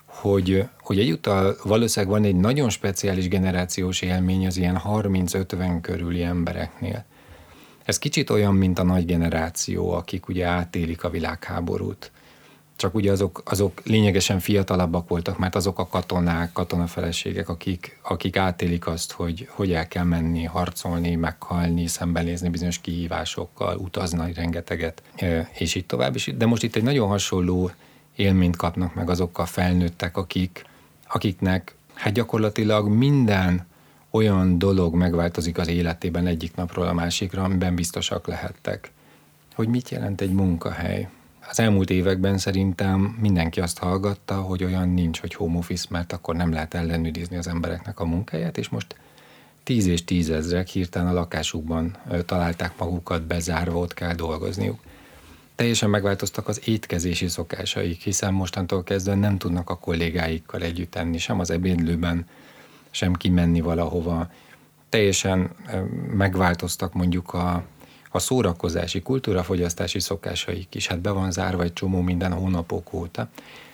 hogy, 0.06 0.70
hogy 0.82 1.00
egyúttal 1.00 1.56
valószínűleg 1.64 2.20
van 2.20 2.30
egy 2.30 2.36
nagyon 2.36 2.70
speciális 2.70 3.28
generációs 3.28 4.02
élmény 4.02 4.46
az 4.46 4.58
ilyen 4.58 4.82
30-50 4.86 5.78
körüli 5.82 6.24
embereknél. 6.24 7.06
Ez 7.84 7.98
kicsit 7.98 8.30
olyan, 8.30 8.56
mint 8.56 8.80
a 8.80 8.84
nagy 8.84 9.06
generáció, 9.06 9.92
akik 9.92 10.28
ugye 10.28 10.46
átélik 10.46 11.04
a 11.04 11.10
világháborút. 11.10 12.12
Csak 12.78 12.96
ugye 12.96 13.12
azok, 13.12 13.42
azok 13.46 13.82
lényegesen 13.84 14.40
fiatalabbak 14.40 15.10
voltak, 15.10 15.38
mert 15.38 15.56
azok 15.56 15.80
a 15.80 15.88
katonák, 15.88 16.52
katonafeleségek, 16.52 17.50
akik, 17.50 18.00
akik 18.02 18.38
átélik 18.38 18.88
azt, 18.88 19.12
hogy 19.12 19.48
hogy 19.52 19.72
el 19.72 19.88
kell 19.88 20.04
menni, 20.04 20.44
harcolni, 20.44 21.16
meghalni, 21.16 21.88
szembenézni 21.88 22.50
bizonyos 22.50 22.80
kihívásokkal, 22.80 23.78
utazni 23.78 24.34
rengeteget, 24.34 25.02
és 25.58 25.76
így 25.76 25.86
tovább. 25.86 26.16
De 26.16 26.46
most 26.46 26.64
itt 26.64 26.76
egy 26.76 26.84
nagyon 26.84 27.08
hasonló 27.08 27.72
élményt 28.16 28.56
kapnak 28.56 28.94
meg 28.96 29.10
azok 29.10 29.40
a 29.40 29.46
felnőttek, 29.46 30.18
akik, 30.18 30.66
akiknek 31.08 31.76
hát 31.94 32.14
gyakorlatilag 32.14 32.88
minden 32.88 33.68
olyan 34.10 34.58
dolog 34.60 34.96
megváltozik 34.96 35.58
az 35.58 35.68
életében 35.68 36.28
egyik 36.28 36.56
napról 36.56 36.88
a 36.88 36.94
másikra, 36.94 37.44
amiben 37.44 37.76
biztosak 37.76 38.28
lehettek. 38.28 38.92
Hogy 39.56 39.68
mit 39.68 39.90
jelent 39.90 40.22
egy 40.22 40.32
munkahely? 40.32 41.10
Az 41.50 41.60
elmúlt 41.60 41.90
években 41.90 42.38
szerintem 42.38 43.00
mindenki 43.00 43.60
azt 43.60 43.78
hallgatta, 43.78 44.42
hogy 44.42 44.64
olyan 44.64 44.90
nincs, 44.90 45.20
hogy 45.20 45.34
home 45.34 45.58
office, 45.58 45.88
mert 45.90 46.14
akkor 46.14 46.36
nem 46.36 46.52
lehet 46.52 46.74
ellenőrizni 46.74 47.38
az 47.38 47.48
embereknek 47.48 48.00
a 48.00 48.06
munkáját, 48.06 48.58
és 48.58 48.70
most 48.70 48.96
tíz 49.64 49.86
és 49.86 50.04
tízezrek 50.04 50.68
hirtelen 50.68 51.08
a 51.08 51.14
lakásukban 51.14 51.98
találták 52.26 52.78
magukat 52.78 53.24
bezárva, 53.24 53.80
ott 53.80 53.94
kell 53.94 54.14
dolgozniuk 54.14 54.80
teljesen 55.58 55.90
megváltoztak 55.90 56.48
az 56.48 56.62
étkezési 56.66 57.28
szokásaik, 57.28 58.02
hiszen 58.02 58.34
mostantól 58.34 58.84
kezdve 58.84 59.16
nem 59.16 59.38
tudnak 59.38 59.70
a 59.70 59.78
kollégáikkal 59.78 60.62
együtt 60.62 60.96
enni, 60.96 61.18
sem 61.18 61.40
az 61.40 61.52
ebédlőben, 61.52 62.26
sem 62.92 63.14
kimenni 63.14 63.62
valahova. 63.62 64.30
Teljesen 64.90 65.50
megváltoztak 66.14 66.94
mondjuk 66.94 67.34
a, 67.34 67.64
a 68.18 68.20
szórakozási, 68.20 69.02
kultúrafogyasztási 69.02 70.00
szokásaik 70.00 70.76
is. 70.76 70.88
Hát 70.88 71.00
be 71.00 71.10
van 71.10 71.32
zárva 71.32 71.64
egy 71.64 71.74
csomó 71.74 72.02
minden 72.02 72.34
hónapok 72.34 72.94
óta. 72.94 73.28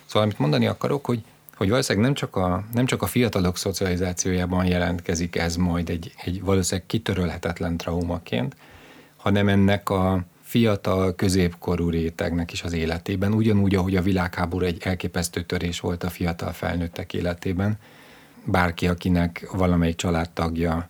Szóval 0.06 0.24
amit 0.24 0.40
mondani 0.40 0.68
akarok, 0.68 1.06
hogy 1.06 1.24
hogy 1.58 1.70
valószínűleg 1.70 2.08
nem 2.08 2.16
csak 2.16 2.36
a, 2.36 2.64
nem 2.74 2.86
csak 2.86 3.02
a 3.02 3.06
fiatalok 3.06 3.58
szocializációjában 3.58 4.66
jelentkezik 4.66 5.36
ez 5.36 5.56
majd 5.56 5.90
egy, 5.90 6.14
egy 6.24 6.42
valószínűleg 6.42 6.88
kitörölhetetlen 6.88 7.78
traumaként, 7.78 8.56
hanem 9.18 9.48
ennek 9.48 9.90
a, 9.90 10.26
fiatal, 10.54 11.16
középkorú 11.16 11.90
rétegnek 11.90 12.52
is 12.52 12.64
az 12.64 12.74
életében, 12.74 13.34
ugyanúgy, 13.34 13.76
ahogy 13.76 13.96
a 13.96 14.02
világháború 14.02 14.66
egy 14.66 14.82
elképesztő 14.84 15.42
törés 15.42 15.80
volt 15.80 16.04
a 16.04 16.10
fiatal 16.10 16.52
felnőttek 16.52 17.14
életében. 17.14 17.78
Bárki, 18.46 18.88
akinek 18.88 19.48
valamelyik 19.52 19.96
családtagja 19.96 20.90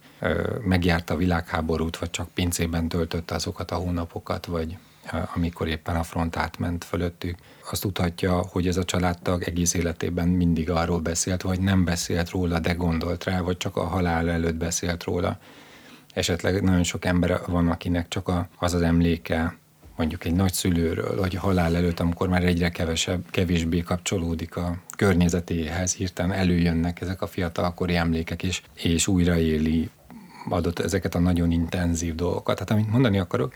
megjárta 0.66 1.14
a 1.14 1.18
világháborút, 1.18 1.98
vagy 1.98 2.10
csak 2.10 2.30
pincében 2.30 2.88
töltötte 2.88 3.36
azokat 3.36 3.72
a 3.72 3.76
hónapokat, 3.76 4.46
vagy 4.46 4.78
amikor 5.36 5.68
éppen 5.68 5.96
a 5.96 6.04
front 6.04 6.36
átment 6.36 6.84
fölöttük, 6.84 7.38
azt 7.72 7.82
tudhatja, 7.82 8.46
hogy 8.52 8.68
ez 8.68 8.78
a 8.78 8.84
családtag 8.84 9.44
egész 9.44 9.74
életében 9.74 10.28
mindig 10.28 10.70
arról 10.70 11.00
beszélt, 11.00 11.42
vagy 11.42 11.60
nem 11.60 11.84
beszélt 11.84 12.30
róla, 12.30 12.60
de 12.60 12.74
gondolt 12.74 13.24
rá, 13.24 13.42
vagy 13.42 13.58
csak 13.58 13.78
a 13.78 13.84
halál 13.84 14.30
előtt 14.30 14.56
beszélt 14.56 15.04
róla. 15.04 15.38
Esetleg 16.14 16.64
nagyon 16.64 16.84
sok 16.84 17.06
ember 17.06 17.42
van, 17.48 17.70
akinek 17.70 18.08
csak 18.08 18.28
a, 18.28 18.48
az 18.58 18.74
az 18.74 18.82
emléke 18.82 19.58
mondjuk 19.96 20.26
egy 20.26 20.34
nagyszülőről, 20.34 21.16
vagy 21.18 21.34
halál 21.34 21.76
előtt, 21.76 22.00
amikor 22.00 22.28
már 22.28 22.44
egyre 22.44 22.70
kevesebb, 22.70 23.24
kevésbé 23.30 23.80
kapcsolódik 23.80 24.56
a 24.56 24.78
környezetéhez, 24.98 25.96
hirtelen 25.96 26.32
előjönnek 26.32 27.02
ezek 27.02 27.22
a 27.22 27.28
fiatalkori 27.28 27.96
emlékek, 27.96 28.44
és, 28.44 28.62
és 28.74 29.08
újraéli 29.08 29.90
adott 30.50 30.80
ezeket 30.80 31.16
a 31.16 31.20
nagyon 31.20 31.52
intenzív 31.52 32.16
dolgokat. 32.16 32.56
Tehát 32.56 32.72
amit 32.72 32.92
mondani 32.92 33.20
akarok, 33.20 33.54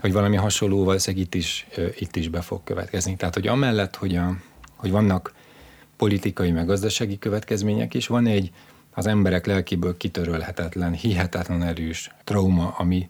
hogy 0.00 0.12
valami 0.12 0.36
hasonló 0.36 0.84
valószínűleg 0.84 1.26
itt 1.26 1.34
is, 1.34 1.66
itt 1.98 2.16
is 2.16 2.28
be 2.28 2.40
fog 2.40 2.60
következni. 2.64 3.16
Tehát, 3.16 3.34
hogy 3.34 3.46
amellett, 3.46 3.96
hogy, 3.96 4.16
a, 4.16 4.36
hogy 4.76 4.90
vannak 4.90 5.34
politikai, 5.96 6.50
meg 6.50 6.66
gazdasági 6.66 7.18
következmények 7.18 7.94
is, 7.94 8.06
van 8.06 8.26
egy 8.26 8.50
az 8.94 9.06
emberek 9.06 9.46
lelkéből 9.46 9.96
kitörölhetetlen, 9.96 10.92
hihetetlen 10.92 11.62
erős 11.62 12.14
trauma, 12.24 12.74
ami 12.78 13.08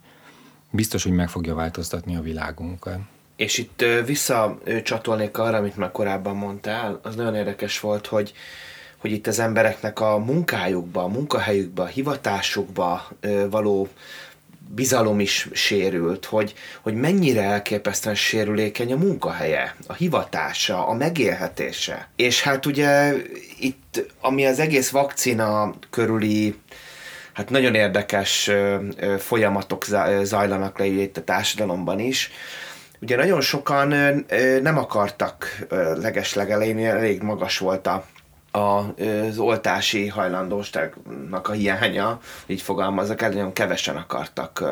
biztos, 0.72 1.02
hogy 1.02 1.12
meg 1.12 1.28
fogja 1.28 1.54
változtatni 1.54 2.16
a 2.16 2.20
világunkat. 2.20 2.98
És 3.36 3.58
itt 3.58 3.84
visszacsatolnék 4.06 5.38
arra, 5.38 5.56
amit 5.56 5.76
már 5.76 5.92
korábban 5.92 6.36
mondtál, 6.36 7.00
az 7.02 7.14
nagyon 7.14 7.34
érdekes 7.34 7.80
volt, 7.80 8.06
hogy, 8.06 8.32
hogy 8.98 9.12
itt 9.12 9.26
az 9.26 9.38
embereknek 9.38 10.00
a 10.00 10.18
munkájukba, 10.18 11.02
a 11.02 11.08
munkahelyükbe, 11.08 11.82
a 11.82 11.86
hivatásukba 11.86 13.08
való 13.50 13.88
bizalom 14.74 15.20
is 15.20 15.48
sérült, 15.52 16.24
hogy, 16.24 16.54
hogy 16.80 16.94
mennyire 16.94 17.42
elképesztően 17.42 18.14
sérülékeny 18.14 18.92
a 18.92 18.96
munkahelye, 18.96 19.76
a 19.86 19.92
hivatása, 19.92 20.86
a 20.86 20.94
megélhetése. 20.94 22.08
És 22.16 22.42
hát 22.42 22.66
ugye 22.66 23.14
itt, 23.58 24.12
ami 24.20 24.46
az 24.46 24.58
egész 24.58 24.90
vakcina 24.90 25.74
körüli 25.90 26.54
hát 27.32 27.50
nagyon 27.50 27.74
érdekes 27.74 28.50
folyamatok 29.18 29.84
zajlanak 30.22 30.78
le 30.78 30.84
itt 30.84 31.16
a 31.16 31.24
társadalomban 31.24 31.98
is. 31.98 32.30
Ugye 33.00 33.16
nagyon 33.16 33.40
sokan 33.40 33.88
nem 34.62 34.78
akartak 34.78 35.66
legeslegelején, 36.00 36.86
elég 36.86 37.22
magas 37.22 37.58
volt 37.58 37.86
a 37.86 38.04
az 38.54 39.38
oltási 39.38 40.08
hajlandóságnak 40.08 41.48
a 41.48 41.52
hiánya, 41.52 42.20
így 42.46 42.62
fogalmazok 42.62 43.22
el, 43.22 43.28
nagyon 43.30 43.52
kevesen 43.52 43.96
akartak 43.96 44.64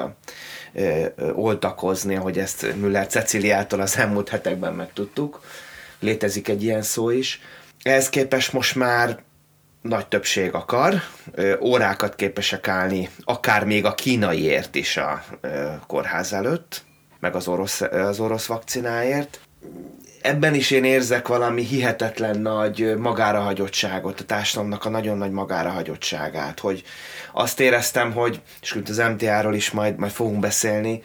oltakozni, 1.35 2.17
ahogy 2.17 2.39
ezt 2.39 2.75
Müller 2.77 3.07
Ceciliától 3.07 3.81
az 3.81 3.97
elmúlt 3.97 4.29
hetekben 4.29 4.75
megtudtuk. 4.75 5.41
Létezik 6.01 6.49
egy 6.49 6.63
ilyen 6.63 6.83
szó 6.83 7.11
is. 7.11 7.41
Ehhez 7.83 8.09
képest 8.09 8.53
most 8.53 8.75
már 8.75 9.23
nagy 9.83 10.07
többség 10.07 10.55
akar, 10.55 10.95
órákat 11.61 12.15
képesek 12.15 12.69
állni, 12.69 13.09
akár 13.25 13.65
még 13.65 13.85
a 13.85 13.95
kínaiért 13.95 14.75
is 14.75 14.97
a 14.97 15.25
kórház 15.87 16.33
előtt, 16.33 16.85
meg 17.21 17.35
az 17.35 17.49
orosz, 17.49 17.81
az 17.81 18.21
orosz 18.21 18.47
vakcináért. 18.47 19.41
Ebben 20.23 20.55
is 20.55 20.71
én 20.71 20.85
érzek 20.85 21.29
valami 21.29 21.63
hihetetlen 21.65 22.39
nagy 22.39 22.95
magára 22.99 23.41
hagyottságot, 23.41 24.21
a 24.21 24.25
társadalomnak 24.25 24.85
a 24.85 24.89
nagyon 24.89 25.19
nagy 25.19 25.31
magára 25.31 25.71
hagyottságát, 25.71 26.61
hogy 26.61 26.83
azt 27.33 27.61
éreztem, 27.61 28.13
hogy, 28.13 28.41
és 28.61 28.79
az 28.89 28.97
MTA-ról 28.97 29.55
is 29.55 29.71
majd, 29.71 29.97
majd 29.99 30.13
fogunk 30.13 30.41
beszélni 30.41 31.03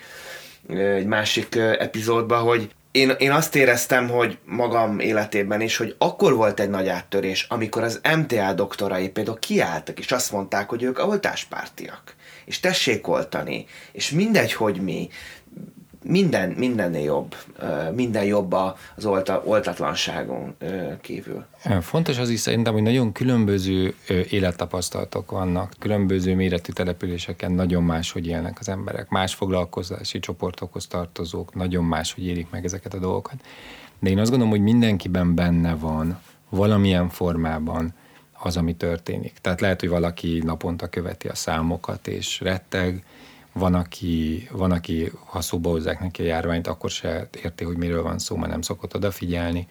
egy 0.68 1.06
másik 1.06 1.56
epizódban, 1.56 2.42
hogy 2.42 2.70
én, 2.96 3.10
én 3.18 3.32
azt 3.32 3.56
éreztem, 3.56 4.10
hogy 4.10 4.38
magam 4.46 5.00
életében 5.00 5.62
is, 5.62 5.78
hogy 5.78 5.96
akkor 5.98 6.36
volt 6.36 6.60
egy 6.60 6.70
nagy 6.70 6.88
áttörés, 6.88 7.46
amikor 7.50 7.84
az 7.84 8.02
MTA 8.18 8.54
doktorai 8.54 9.10
például 9.10 9.40
kiálltak, 9.40 10.00
és 10.00 10.12
azt 10.12 10.32
mondták, 10.32 10.70
hogy 10.70 10.84
ők 10.84 11.08
oltáspártiak, 11.08 12.16
és 12.46 12.60
tessék 12.60 13.08
oltani, 13.08 13.66
és 13.92 14.10
mindegy, 14.10 14.54
hogy 14.54 14.82
mi, 14.82 15.10
minden, 16.08 16.50
mindennél 16.50 17.04
jobb, 17.04 17.36
minden 17.96 18.24
jobb 18.24 18.52
az 18.96 19.06
olta, 19.06 19.42
oltatlanságon 19.46 20.56
kívül. 21.02 21.46
Fontos 21.82 22.18
az 22.18 22.30
is 22.30 22.40
szerintem, 22.40 22.74
hogy 22.74 22.82
nagyon 22.82 23.12
különböző 23.12 23.96
élettapasztalatok 24.30 25.32
vannak, 25.32 25.74
különböző 25.80 26.36
méretű 26.36 26.72
településeken 26.72 27.52
nagyon 27.52 27.84
más, 27.84 28.12
hogy 28.12 28.28
élnek 28.28 28.60
az 28.60 28.70
emberek, 28.70 29.10
más 29.10 29.34
foglalkozási 29.34 30.20
csoportokhoz 30.20 30.88
tartozók, 30.88 31.56
nagyon 31.56 31.84
más, 31.84 32.14
hogy 32.14 32.26
élik 32.26 32.50
meg 32.50 32.66
ezeket 32.66 32.94
a 32.94 33.00
dolgokat. 33.00 33.36
De 34.00 34.10
én 34.10 34.20
azt 34.20 34.30
gondolom, 34.30 34.54
hogy 34.54 34.64
mindenkiben 34.64 35.36
benne 35.36 35.76
van 35.76 36.20
valamilyen 36.50 37.10
formában 37.10 37.94
az, 38.34 38.58
ami 38.58 38.76
történik. 38.76 39.34
Tehát 39.42 39.62
lehet, 39.62 39.80
hogy 39.80 39.90
valaki 39.90 40.42
naponta 40.44 40.88
követi 40.88 41.28
a 41.28 41.36
számokat 41.36 42.08
és 42.08 42.40
retteg, 42.42 43.04
van 43.60 43.74
aki, 43.74 44.48
van, 44.52 44.72
aki 44.72 45.12
ha 45.26 45.42
szóba 45.42 45.70
hozzák 45.70 46.00
neki 46.00 46.22
a 46.22 46.26
járványt, 46.26 46.68
akkor 46.68 46.90
se 46.90 47.30
érti, 47.44 47.64
hogy 47.64 47.78
miről 47.78 48.04
van 48.04 48.20
szó, 48.20 48.36
mert 48.36 48.52
nem 48.52 48.62
szokott 48.62 48.96
odafigyelni. 48.96 49.68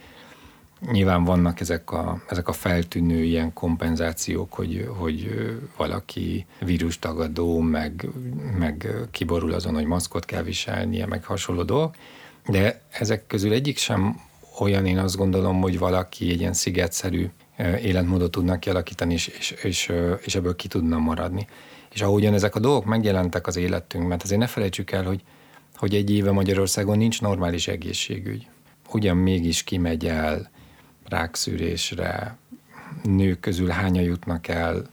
Nyilván 0.92 1.24
vannak 1.24 1.60
ezek 1.60 1.92
a, 1.92 2.22
ezek 2.28 2.48
a 2.48 2.52
feltűnő 2.52 3.22
ilyen 3.22 3.52
kompenzációk, 3.52 4.52
hogy, 4.52 4.88
hogy 4.98 5.30
valaki 5.76 6.46
vírustagadó, 6.60 7.60
meg, 7.60 8.08
meg 8.58 8.88
kiborul 9.10 9.52
azon, 9.52 9.74
hogy 9.74 9.86
maszkot 9.86 10.24
kell 10.24 10.42
viselnie, 10.42 11.06
meg 11.06 11.24
hasonló 11.24 11.62
dolgok, 11.62 11.94
de 12.46 12.80
ezek 12.90 13.26
közül 13.26 13.52
egyik 13.52 13.78
sem 13.78 14.20
olyan, 14.58 14.86
én 14.86 14.98
azt 14.98 15.16
gondolom, 15.16 15.60
hogy 15.60 15.78
valaki 15.78 16.30
egy 16.30 16.40
ilyen 16.40 16.52
szigetszerű 16.52 17.30
életmódot 17.82 18.30
tudnak 18.30 18.60
kialakítani, 18.60 19.12
és, 19.12 19.26
és, 19.26 19.50
és, 19.50 19.92
és 20.20 20.34
ebből 20.34 20.56
ki 20.56 20.68
tudna 20.68 20.98
maradni. 20.98 21.46
És 21.94 22.02
ahogyan 22.02 22.34
ezek 22.34 22.54
a 22.54 22.60
dolgok 22.60 22.84
megjelentek 22.84 23.46
az 23.46 23.56
életünkben, 23.56 24.20
azért 24.22 24.40
ne 24.40 24.46
felejtsük 24.46 24.90
el, 24.90 25.04
hogy, 25.04 25.22
hogy 25.76 25.94
egy 25.94 26.10
éve 26.10 26.30
Magyarországon 26.30 26.98
nincs 26.98 27.20
normális 27.20 27.68
egészségügy. 27.68 28.46
Ugyan 28.92 29.16
mégis 29.16 29.62
kimegy 29.62 30.06
el 30.06 30.50
rákszűrésre, 31.08 32.36
nők 33.02 33.40
közül 33.40 33.68
hányan 33.68 34.02
jutnak 34.02 34.48
el 34.48 34.92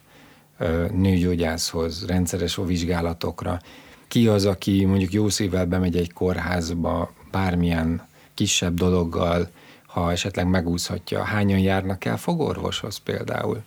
nőgyógyászhoz, 0.91 2.05
rendszeres 2.05 2.59
vizsgálatokra. 2.65 3.59
Ki 4.07 4.27
az, 4.27 4.45
aki 4.45 4.85
mondjuk 4.85 5.13
jó 5.13 5.29
szívvel 5.29 5.65
bemegy 5.65 5.97
egy 5.97 6.13
kórházba 6.13 7.13
bármilyen 7.31 8.07
kisebb 8.33 8.73
dologgal, 8.73 9.49
ha 9.85 10.11
esetleg 10.11 10.47
megúszhatja, 10.47 11.23
hányan 11.23 11.59
járnak 11.59 12.05
el 12.05 12.17
fogorvoshoz 12.17 12.97
például. 12.97 13.63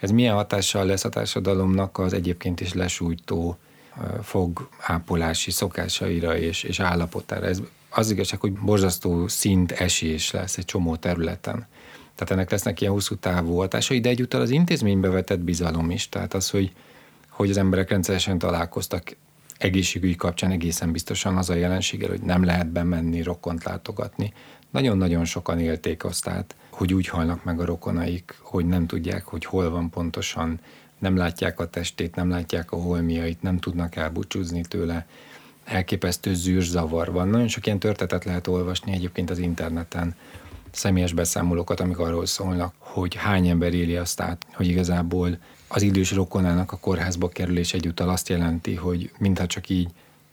Ez 0.00 0.10
milyen 0.10 0.34
hatással 0.34 0.84
lesz 0.84 1.04
a 1.04 1.08
társadalomnak 1.08 1.98
az 1.98 2.12
egyébként 2.12 2.60
is 2.60 2.72
lesújtó 2.72 3.58
fogápolási 4.22 5.50
szokásaira 5.50 6.36
és, 6.36 6.62
és 6.62 6.80
állapotára. 6.80 7.46
Ez 7.46 7.60
az 7.90 8.10
igazság, 8.10 8.40
hogy 8.40 8.52
borzasztó 8.52 9.28
szint 9.28 9.72
esés 9.72 10.30
lesz 10.30 10.56
egy 10.58 10.64
csomó 10.64 10.96
területen. 10.96 11.66
Tehát 12.14 12.32
ennek 12.32 12.50
lesznek 12.50 12.80
ilyen 12.80 12.92
hosszú 12.92 13.14
távú 13.14 13.56
hatásai, 13.56 14.00
de 14.00 14.08
egyúttal 14.08 14.40
az 14.40 14.50
intézménybe 14.50 15.08
vetett 15.08 15.40
bizalom 15.40 15.90
is. 15.90 16.08
Tehát 16.08 16.34
az, 16.34 16.50
hogy, 16.50 16.72
hogy 17.28 17.50
az 17.50 17.56
emberek 17.56 17.90
rendszeresen 17.90 18.38
találkoztak 18.38 19.16
egészségügy 19.58 20.16
kapcsán 20.16 20.50
egészen 20.50 20.92
biztosan 20.92 21.36
az 21.36 21.50
a 21.50 21.54
jelenséggel, 21.54 22.08
hogy 22.08 22.20
nem 22.20 22.44
lehet 22.44 22.66
bemenni, 22.66 23.22
rokkont 23.22 23.64
látogatni. 23.64 24.32
Nagyon-nagyon 24.70 25.24
sokan 25.24 25.60
élték 25.60 26.04
azt 26.04 26.28
át, 26.28 26.54
hogy 26.70 26.94
úgy 26.94 27.06
halnak 27.06 27.44
meg 27.44 27.60
a 27.60 27.64
rokonaik, 27.64 28.38
hogy 28.42 28.66
nem 28.66 28.86
tudják, 28.86 29.24
hogy 29.24 29.44
hol 29.44 29.70
van 29.70 29.90
pontosan, 29.90 30.60
nem 30.98 31.16
látják 31.16 31.60
a 31.60 31.70
testét, 31.70 32.14
nem 32.14 32.30
látják 32.30 32.72
a 32.72 32.76
holmiait, 32.76 33.42
nem 33.42 33.58
tudnak 33.58 33.96
elbúcsúzni 33.96 34.62
tőle. 34.62 35.06
Elképesztő 35.64 36.34
zűrzavar 36.34 37.12
van. 37.12 37.28
Nagyon 37.28 37.48
sok 37.48 37.66
ilyen 37.66 37.78
történetet 37.78 38.24
lehet 38.24 38.46
olvasni 38.46 38.92
egyébként 38.92 39.30
az 39.30 39.38
interneten, 39.38 40.14
személyes 40.70 41.12
beszámolókat, 41.12 41.80
amik 41.80 41.98
arról 41.98 42.26
szólnak, 42.26 42.74
hogy 42.78 43.14
hány 43.14 43.48
ember 43.48 43.74
éli 43.74 43.96
azt 43.96 44.20
át, 44.20 44.46
hogy 44.52 44.66
igazából 44.66 45.38
az 45.68 45.82
idős 45.82 46.12
rokonának 46.12 46.72
a 46.72 46.76
kórházba 46.76 47.28
kerülés 47.28 47.74
egyúttal 47.74 48.08
azt 48.08 48.28
jelenti, 48.28 48.74
hogy 48.74 49.10
mintha 49.18 49.46
csak 49.46 49.68
így 49.68 49.88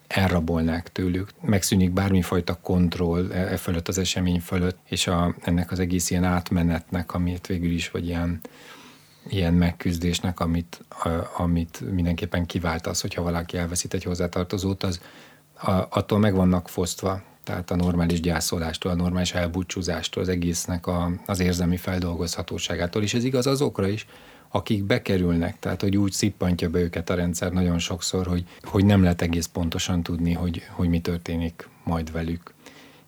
elrabolnák 0.07 0.91
tőlük, 0.91 1.29
megszűnik 1.41 1.91
bármifajta 1.91 2.59
kontroll 2.61 3.31
e, 3.31 3.51
e 3.51 3.57
fölött, 3.57 3.87
az 3.87 3.97
esemény 3.97 4.39
fölött, 4.39 4.77
és 4.83 5.07
a, 5.07 5.35
ennek 5.41 5.71
az 5.71 5.79
egész 5.79 6.09
ilyen 6.09 6.23
átmenetnek, 6.23 7.13
amit 7.13 7.47
végül 7.47 7.71
is, 7.71 7.91
vagy 7.91 8.07
ilyen, 8.07 8.39
ilyen 9.27 9.53
megküzdésnek, 9.53 10.39
amit, 10.39 10.81
a, 10.89 11.09
amit 11.37 11.91
mindenképpen 11.91 12.45
kivált 12.45 12.87
az, 12.87 13.01
hogyha 13.01 13.21
valaki 13.21 13.57
elveszít 13.57 13.93
egy 13.93 14.03
hozzátartozót, 14.03 14.83
az 14.83 15.01
a, 15.53 15.71
attól 15.71 16.19
meg 16.19 16.35
vannak 16.35 16.69
fosztva, 16.69 17.21
tehát 17.43 17.71
a 17.71 17.75
normális 17.75 18.19
gyászolástól, 18.19 18.91
a 18.91 18.95
normális 18.95 19.33
elbúcsúzástól, 19.33 20.23
az 20.23 20.29
egésznek 20.29 20.87
a, 20.87 21.11
az 21.25 21.39
érzelmi 21.39 21.77
feldolgozhatóságától, 21.77 23.03
és 23.03 23.13
ez 23.13 23.23
igaz 23.23 23.47
azokra 23.47 23.87
is, 23.87 24.05
akik 24.55 24.83
bekerülnek, 24.83 25.59
tehát 25.59 25.81
hogy 25.81 25.97
úgy 25.97 26.11
szippantja 26.11 26.69
be 26.69 26.79
őket 26.79 27.09
a 27.09 27.15
rendszer 27.15 27.51
nagyon 27.51 27.79
sokszor, 27.79 28.27
hogy, 28.27 28.43
hogy 28.61 28.85
nem 28.85 29.01
lehet 29.01 29.21
egész 29.21 29.45
pontosan 29.45 30.03
tudni, 30.03 30.33
hogy, 30.33 30.61
hogy 30.69 30.89
mi 30.89 30.99
történik 30.99 31.67
majd 31.83 32.11
velük. 32.11 32.53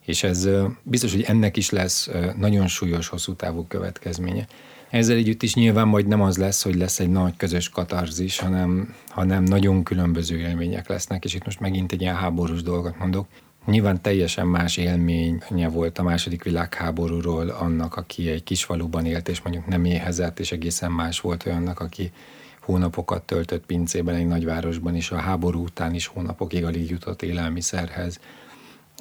És 0.05 0.23
ez 0.23 0.49
biztos, 0.83 1.11
hogy 1.11 1.21
ennek 1.21 1.57
is 1.57 1.69
lesz 1.69 2.09
nagyon 2.37 2.67
súlyos, 2.67 3.07
hosszú 3.07 3.33
távú 3.33 3.65
következménye. 3.67 4.47
Ezzel 4.89 5.15
együtt 5.15 5.43
is 5.43 5.53
nyilván 5.53 5.87
majd 5.87 6.07
nem 6.07 6.21
az 6.21 6.37
lesz, 6.37 6.63
hogy 6.63 6.75
lesz 6.75 6.99
egy 6.99 7.09
nagy 7.09 7.37
közös 7.37 7.69
katarzis, 7.69 8.39
hanem, 8.39 8.95
hanem 9.07 9.43
nagyon 9.43 9.83
különböző 9.83 10.37
élmények 10.37 10.87
lesznek, 10.87 11.25
és 11.25 11.33
itt 11.33 11.45
most 11.45 11.59
megint 11.59 11.91
egy 11.91 12.01
ilyen 12.01 12.15
háborús 12.15 12.61
dolgot 12.61 12.97
mondok. 12.97 13.27
Nyilván 13.67 14.01
teljesen 14.01 14.47
más 14.47 14.77
élménye 14.77 15.67
volt 15.69 15.97
a 15.97 16.03
második 16.03 16.43
világháborúról 16.43 17.49
annak, 17.49 17.95
aki 17.95 18.29
egy 18.29 18.43
kis 18.43 18.63
faluban 18.63 19.05
élt, 19.05 19.27
és 19.27 19.41
mondjuk 19.41 19.65
nem 19.65 19.85
éhezett, 19.85 20.39
és 20.39 20.51
egészen 20.51 20.91
más 20.91 21.19
volt 21.19 21.45
olyannak, 21.45 21.79
aki 21.79 22.11
hónapokat 22.61 23.23
töltött 23.23 23.65
pincében 23.65 24.15
egy 24.15 24.27
nagyvárosban, 24.27 24.95
és 24.95 25.11
a 25.11 25.17
háború 25.17 25.63
után 25.63 25.93
is 25.93 26.07
hónapokig 26.07 26.65
alig 26.65 26.89
jutott 26.89 27.21
élelmiszerhez, 27.21 28.19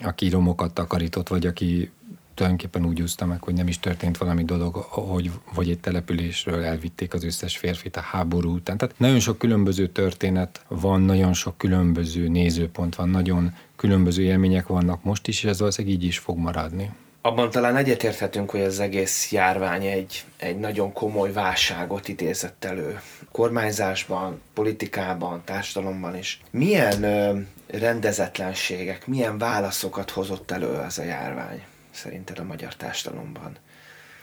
aki 0.03 0.29
romokat 0.29 0.75
takarított, 0.75 1.29
vagy 1.29 1.47
aki 1.47 1.91
tulajdonképpen 2.37 2.87
úgy 2.87 3.03
úszta 3.03 3.27
meg, 3.27 3.43
hogy 3.43 3.55
nem 3.55 3.69
is 3.69 3.81
történt 3.81 4.19
valami 4.19 4.45
dolog, 4.45 4.75
hogy 4.77 5.31
vagy 5.55 5.71
egy 5.71 5.79
településről 5.79 6.65
elvitték 6.65 7.15
az 7.15 7.25
összes 7.25 7.57
férfit 7.57 7.97
a 7.97 8.01
háború 8.01 8.55
után. 8.55 8.77
Tehát 8.77 8.99
nagyon 8.99 9.21
sok 9.21 9.39
különböző 9.39 9.89
történet 9.89 10.65
van, 10.69 11.01
nagyon 11.01 11.33
sok 11.33 11.59
különböző 11.59 12.29
nézőpont 12.29 12.95
van, 12.95 13.09
nagyon 13.09 13.55
különböző 13.77 14.23
élmények 14.23 14.67
vannak 14.67 15.05
most 15.05 15.29
is, 15.29 15.43
és 15.43 15.51
ez 15.51 15.59
valószínűleg 15.59 15.97
így 15.97 16.05
is 16.05 16.19
fog 16.19 16.39
maradni. 16.39 16.91
Abban 17.21 17.51
talán 17.51 17.77
egyetérthetünk, 17.77 18.51
hogy 18.51 18.61
az 18.61 18.81
egész 18.81 19.33
járvány 19.33 19.85
egy, 19.85 20.25
egy 20.37 20.59
nagyon 20.59 20.93
komoly 20.93 21.33
válságot 21.33 22.09
idézett 22.09 22.65
elő. 22.65 23.01
Kormányzásban, 23.33 24.41
politikában, 24.55 25.43
társadalomban 25.45 26.17
is. 26.17 26.41
Milyen 26.51 27.03
ö, 27.03 27.39
rendezetlenségek, 27.67 29.07
milyen 29.07 29.39
válaszokat 29.39 30.11
hozott 30.11 30.51
elő 30.51 30.81
ez 30.83 30.99
a 30.99 31.03
járvány? 31.03 31.63
Szerinted 31.97 32.39
a 32.39 32.45
magyar 32.45 32.75
társadalomban? 32.75 33.57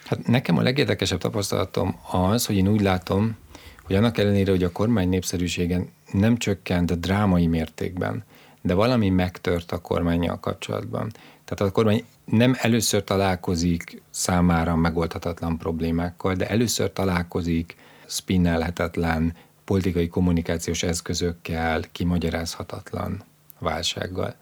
Hát 0.06 0.28
nekem 0.28 0.58
a 0.58 0.62
legérdekesebb 0.62 1.20
tapasztalatom 1.20 2.00
az, 2.12 2.46
hogy 2.46 2.56
én 2.56 2.68
úgy 2.68 2.82
látom, 2.82 3.38
hogy 3.84 3.96
annak 3.96 4.18
ellenére, 4.18 4.52
hogy 4.52 4.64
a 4.64 4.72
kormány 4.72 5.10
népszerűségen 5.10 5.90
nem 6.12 6.38
csökkent 6.38 6.92
a 6.92 6.96
drámai 6.96 7.48
mértékben, 7.48 8.24
de 8.62 8.74
valami 8.74 9.10
megtört 9.10 9.72
a 9.72 9.82
kormányjal 9.82 10.40
kapcsolatban. 10.40 11.12
Tehát 11.46 11.72
a 11.74 11.76
kormány 11.76 12.06
nem 12.26 12.56
először 12.58 13.04
találkozik 13.04 14.02
számára 14.10 14.76
megoldhatatlan 14.76 15.58
problémákkal, 15.58 16.34
de 16.34 16.50
először 16.50 16.94
találkozik 16.94 17.76
spinnelhetetlen 18.08 19.36
politikai 19.66 20.08
kommunikációs 20.08 20.84
eszközökkel, 20.84 21.82
kimagyarázhatatlan 21.92 23.24
válsággal 23.60 24.36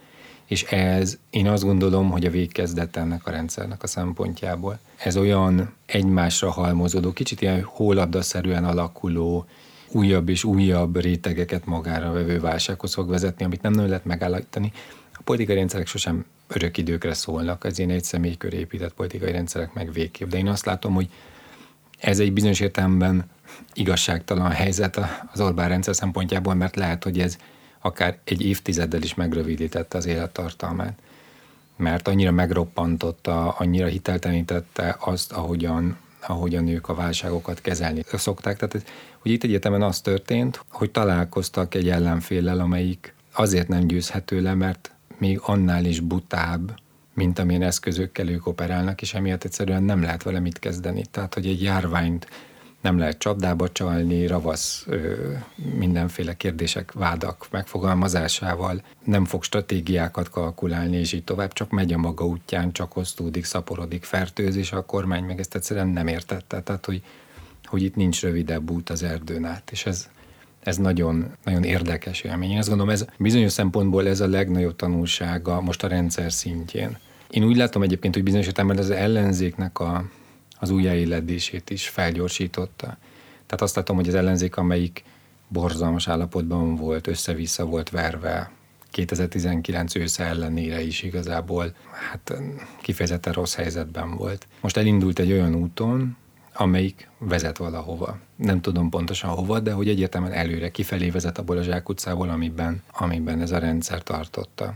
és 0.52 0.64
ez 0.64 1.18
én 1.30 1.48
azt 1.48 1.64
gondolom, 1.64 2.10
hogy 2.10 2.26
a 2.26 2.30
végkezdet 2.30 2.98
ennek 2.98 3.28
a 3.28 3.32
rendszernek 3.32 3.84
a 3.84 3.88
szempontjából. 3.88 4.80
Ez 4.98 5.18
olyan 5.18 5.74
egymásra 5.86 6.52
halmozódó, 6.52 7.14
kicsit 7.14 7.42
ilyen 7.42 7.64
hólabdaszerűen 7.64 8.66
alakuló, 8.66 9.46
újabb 9.92 10.30
és 10.30 10.44
újabb 10.44 11.02
rétegeket 11.02 11.66
magára 11.66 12.12
vevő 12.12 12.40
válsághoz 12.40 12.94
fog 12.94 13.10
vezetni, 13.10 13.46
amit 13.46 13.62
nem 13.62 13.72
nagyon 13.72 13.90
lehet 13.90 14.06
megállítani. 14.06 14.72
A 15.14 15.22
politikai 15.24 15.56
rendszerek 15.56 15.88
sosem 15.88 16.26
örök 16.48 16.78
időkre 16.78 17.14
szólnak, 17.14 17.64
az 17.64 17.78
ilyen 17.78 17.90
egy 17.90 18.04
személykör 18.04 18.54
épített 18.54 18.94
politikai 18.94 19.32
rendszerek 19.32 19.74
meg 19.74 19.94
végképp. 19.94 20.30
De 20.30 20.38
én 20.38 20.48
azt 20.48 20.66
látom, 20.66 20.94
hogy 20.94 21.10
ez 22.00 22.20
egy 22.20 22.34
bizonyos 22.34 22.60
értelemben 22.60 23.30
igazságtalan 23.74 24.52
helyzet 24.52 25.00
az 25.34 25.42
Orbán 25.42 25.70
rendszer 25.70 25.96
szempontjából, 25.96 26.54
mert 26.54 26.76
lehet, 26.76 27.04
hogy 27.04 27.20
ez 27.20 27.38
akár 27.82 28.18
egy 28.24 28.46
évtizeddel 28.46 29.02
is 29.02 29.14
megrövidítette 29.14 29.98
az 29.98 30.06
élettartalmát, 30.06 31.00
mert 31.76 32.08
annyira 32.08 32.32
megroppantotta, 32.32 33.50
annyira 33.50 33.88
hiteltenítette 33.88 34.98
azt, 35.00 35.32
ahogyan, 35.32 35.98
ahogyan 36.28 36.68
ők 36.68 36.90
a 36.90 36.96
válságokat 36.96 37.62
kezelni 37.62 38.04
szokták. 38.14 38.58
Tehát 38.58 38.86
hogy 39.20 39.32
itt 39.32 39.44
egyetemen 39.44 39.82
az 39.82 40.02
történt, 40.02 40.64
hogy 40.70 40.92
találkoztak 40.92 41.76
egy 41.76 41.90
ellenféllel, 41.90 42.60
amelyik 42.60 43.14
azért 43.34 43.68
nem 43.68 43.88
győzhető 43.88 44.42
le, 44.42 44.54
mert 44.54 44.92
még 45.18 45.40
annál 45.44 45.86
is 45.86 46.00
butább, 46.00 46.80
mint 47.14 47.40
amilyen 47.40 47.62
eszközökkel 47.62 48.30
ők 48.30 48.48
operálnak, 48.48 49.02
és 49.02 49.14
emiatt 49.14 49.44
egyszerűen 49.44 49.84
nem 49.84 50.02
lehet 50.02 50.24
vele 50.24 50.40
mit 50.40 50.60
kezdeni. 50.60 51.04
Tehát, 51.12 51.34
hogy 51.34 51.48
egy 51.48 51.62
járványt 51.62 52.28
nem 52.82 52.98
lehet 52.98 53.18
csapdába 53.18 53.72
csalni, 53.72 54.28
ravasz 54.28 54.86
ö, 54.88 55.32
mindenféle 55.76 56.34
kérdések, 56.34 56.92
vádak 56.92 57.48
megfogalmazásával, 57.52 58.84
nem 59.04 59.26
fog 59.26 59.44
stratégiákat 59.44 60.30
kalkulálni, 60.30 60.98
és 60.98 61.14
így 61.14 61.24
tovább, 61.24 61.54
csak 61.54 61.70
megy 61.70 61.94
a 61.94 61.98
maga 61.98 62.26
útján, 62.26 62.72
csak 62.72 62.96
osztódik, 62.96 63.46
szaporodik, 63.46 64.04
fertőzés, 64.04 64.72
a 64.72 64.86
kormány 64.86 65.24
meg 65.24 65.40
ezt 65.40 65.56
egyszerűen 65.56 65.88
nem 65.88 66.08
értette, 66.08 66.62
tehát 66.62 66.86
hogy, 66.86 67.02
hogy 67.66 67.84
itt 67.84 67.96
nincs 67.96 68.22
rövidebb 68.22 68.72
út 68.72 68.90
az 68.90 69.04
erdőn 69.04 69.46
át, 69.46 69.72
és 69.72 69.86
ez, 69.86 70.10
ez 70.60 70.78
nagyon, 70.78 71.36
nagyon 71.44 71.64
érdekes 71.64 72.22
élmény. 72.22 72.52
Én 72.52 72.58
azt 72.58 72.68
gondolom, 72.68 72.94
ez 72.94 73.06
bizonyos 73.18 73.52
szempontból 73.52 74.08
ez 74.08 74.20
a 74.20 74.28
legnagyobb 74.28 74.76
tanulsága 74.76 75.62
most 75.62 75.84
a 75.84 75.88
rendszer 75.88 76.32
szintjén. 76.32 76.98
Én 77.30 77.44
úgy 77.44 77.58
látom 77.58 77.82
egyébként, 77.82 78.14
hogy 78.14 78.24
bizonyos 78.24 78.46
értelemben 78.46 78.78
az 78.78 78.90
ellenzéknek 78.90 79.80
a, 79.80 80.06
az 80.62 80.70
újjáéledését 80.70 81.70
is 81.70 81.88
felgyorsította. 81.88 82.98
Tehát 83.46 83.62
azt 83.62 83.76
látom, 83.76 83.96
hogy 83.96 84.08
az 84.08 84.16
ellenzék, 84.16 84.58
amelyik 84.58 85.04
borzalmas 85.48 86.08
állapotban 86.08 86.76
volt, 86.76 87.08
össze-vissza 87.08 87.66
volt 87.66 87.90
verve, 87.90 88.52
2019 88.92 89.96
ősze 89.96 90.24
ellenére 90.24 90.82
is 90.82 91.04
igazából 91.04 91.74
hát 91.92 92.34
kifejezetten 92.82 93.34
rossz 93.34 93.56
helyzetben 93.56 94.16
volt. 94.16 94.48
Most 94.62 94.78
elindult 94.78 95.20
egy 95.20 95.32
olyan 95.32 95.56
úton, 95.56 96.18
amelyik 96.54 97.10
vezet 97.18 97.58
valahova. 97.58 98.18
Nem 98.36 98.62
tudom 98.62 98.90
pontosan 98.90 99.30
hova, 99.30 99.60
de 99.60 99.72
hogy 99.72 99.90
egyértelműen 99.90 100.34
előre, 100.34 100.72
kifelé 100.72 101.10
vezet 101.10 101.38
abból 101.38 101.58
a 101.58 101.64
zsákutcából, 101.64 102.30
amiben, 102.30 102.84
amiben 102.92 103.42
ez 103.42 103.52
a 103.52 103.58
rendszer 103.58 104.04
tartotta. 104.04 104.74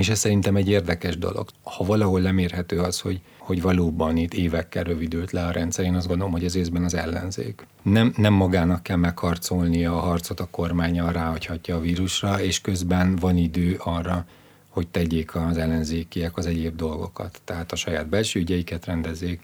És 0.00 0.08
ez 0.08 0.18
szerintem 0.18 0.56
egy 0.56 0.68
érdekes 0.68 1.18
dolog. 1.18 1.48
Ha 1.62 1.84
valahol 1.84 2.20
lemérhető 2.20 2.78
az, 2.78 3.00
hogy, 3.00 3.20
hogy 3.38 3.62
valóban 3.62 4.16
itt 4.16 4.34
évekkel 4.34 4.84
rövidült 4.84 5.30
le 5.30 5.44
a 5.46 5.50
rendszer, 5.50 5.84
én 5.84 5.94
azt 5.94 6.06
gondolom, 6.06 6.32
hogy 6.32 6.44
ez 6.44 6.54
észben 6.54 6.84
az 6.84 6.94
ellenzék. 6.94 7.66
Nem, 7.82 8.12
nem 8.16 8.32
magának 8.32 8.82
kell 8.82 8.96
megharcolnia 8.96 9.96
a 9.96 10.00
harcot 10.00 10.40
a 10.40 10.48
kormánya 10.50 11.10
ráhagyhatja 11.10 11.76
a 11.76 11.80
vírusra, 11.80 12.42
és 12.42 12.60
közben 12.60 13.16
van 13.16 13.36
idő 13.36 13.76
arra, 13.78 14.26
hogy 14.68 14.88
tegyék 14.88 15.34
az 15.34 15.56
ellenzékiek 15.56 16.36
az 16.36 16.46
egyéb 16.46 16.76
dolgokat. 16.76 17.40
Tehát 17.44 17.72
a 17.72 17.76
saját 17.76 18.08
belső 18.08 18.40
ügyeiket 18.40 18.84
rendezzék, 18.84 19.40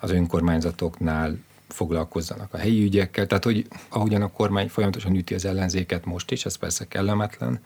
az 0.00 0.10
önkormányzatoknál 0.10 1.38
foglalkozzanak 1.68 2.54
a 2.54 2.58
helyi 2.58 2.82
ügyekkel. 2.82 3.26
Tehát, 3.26 3.44
hogy 3.44 3.66
ahogyan 3.88 4.22
a 4.22 4.32
kormány 4.32 4.68
folyamatosan 4.68 5.16
üti 5.16 5.34
az 5.34 5.44
ellenzéket 5.44 6.04
most 6.04 6.30
is, 6.30 6.44
ez 6.44 6.56
persze 6.56 6.88
kellemetlen, 6.88 7.60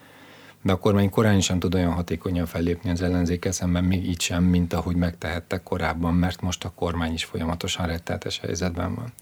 de 0.64 0.72
a 0.72 0.76
kormány 0.76 1.10
korán 1.10 1.40
sem 1.40 1.58
tud 1.58 1.74
olyan 1.74 1.92
hatékonyan 1.92 2.46
fellépni 2.46 2.90
az 2.90 3.02
ellenzékkel 3.02 3.52
szemben, 3.52 3.84
még 3.84 4.08
így 4.08 4.20
sem, 4.20 4.44
mint 4.44 4.72
ahogy 4.72 4.96
megtehettek 4.96 5.62
korábban, 5.62 6.14
mert 6.14 6.40
most 6.40 6.64
a 6.64 6.72
kormány 6.74 7.12
is 7.12 7.24
folyamatosan 7.24 7.86
retteltes 7.86 8.38
helyzetben 8.38 8.94
van. 8.94 9.12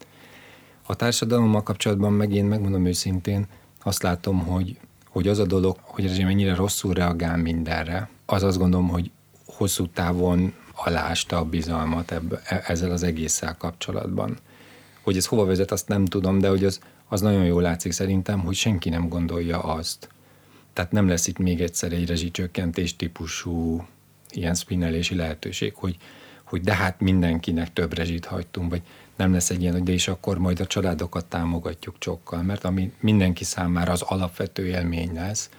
A 0.86 0.94
társadalommal 0.94 1.62
kapcsolatban 1.62 2.12
meg 2.12 2.32
én 2.32 2.44
megmondom 2.44 2.86
őszintén, 2.86 3.46
azt 3.82 4.02
látom, 4.02 4.38
hogy, 4.38 4.78
hogy 5.08 5.28
az 5.28 5.38
a 5.38 5.46
dolog, 5.46 5.76
hogy 5.80 6.04
ez 6.04 6.18
mennyire 6.18 6.54
rosszul 6.54 6.94
reagál 6.94 7.36
mindenre, 7.36 8.08
az 8.26 8.42
azt 8.42 8.58
gondolom, 8.58 8.88
hogy 8.88 9.10
hosszú 9.46 9.86
távon 9.86 10.54
alásta 10.74 11.38
a 11.38 11.44
bizalmat 11.44 12.10
ebbe, 12.10 12.40
e, 12.44 12.62
ezzel 12.66 12.90
az 12.90 13.02
egésszel 13.02 13.56
kapcsolatban. 13.56 14.38
Hogy 15.02 15.16
ez 15.16 15.26
hova 15.26 15.44
vezet, 15.44 15.72
azt 15.72 15.88
nem 15.88 16.04
tudom, 16.04 16.38
de 16.38 16.48
hogy 16.48 16.64
az, 16.64 16.80
az 17.08 17.20
nagyon 17.20 17.44
jól 17.44 17.62
látszik 17.62 17.92
szerintem, 17.92 18.40
hogy 18.40 18.54
senki 18.54 18.88
nem 18.88 19.08
gondolja 19.08 19.62
azt, 19.62 20.08
tehát 20.72 20.92
nem 20.92 21.08
lesz 21.08 21.26
itt 21.26 21.38
még 21.38 21.60
egyszer 21.60 21.92
egy 21.92 22.06
rezsicsökkentés 22.06 22.96
típusú 22.96 23.86
ilyen 24.30 24.54
spinnelési 24.54 25.14
lehetőség, 25.14 25.74
hogy, 25.74 25.96
hogy 26.42 26.60
de 26.60 26.74
hát 26.74 27.00
mindenkinek 27.00 27.72
több 27.72 27.94
rezsit 27.94 28.24
hagytunk, 28.24 28.70
vagy 28.70 28.82
nem 29.16 29.32
lesz 29.32 29.50
egy 29.50 29.60
ilyen, 29.60 29.72
hogy 29.72 29.82
de 29.82 29.92
és 29.92 30.08
akkor 30.08 30.38
majd 30.38 30.60
a 30.60 30.66
családokat 30.66 31.24
támogatjuk 31.24 31.98
csokkal, 31.98 32.42
mert 32.42 32.64
ami 32.64 32.92
mindenki 33.00 33.44
számára 33.44 33.92
az 33.92 34.02
alapvető 34.02 34.66
élmény 34.66 35.12
lesz, 35.14 35.50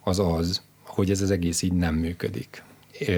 az 0.00 0.18
az, 0.18 0.62
hogy 0.82 1.10
ez 1.10 1.20
az 1.20 1.30
egész 1.30 1.62
így 1.62 1.72
nem 1.72 1.94
működik, 1.94 2.62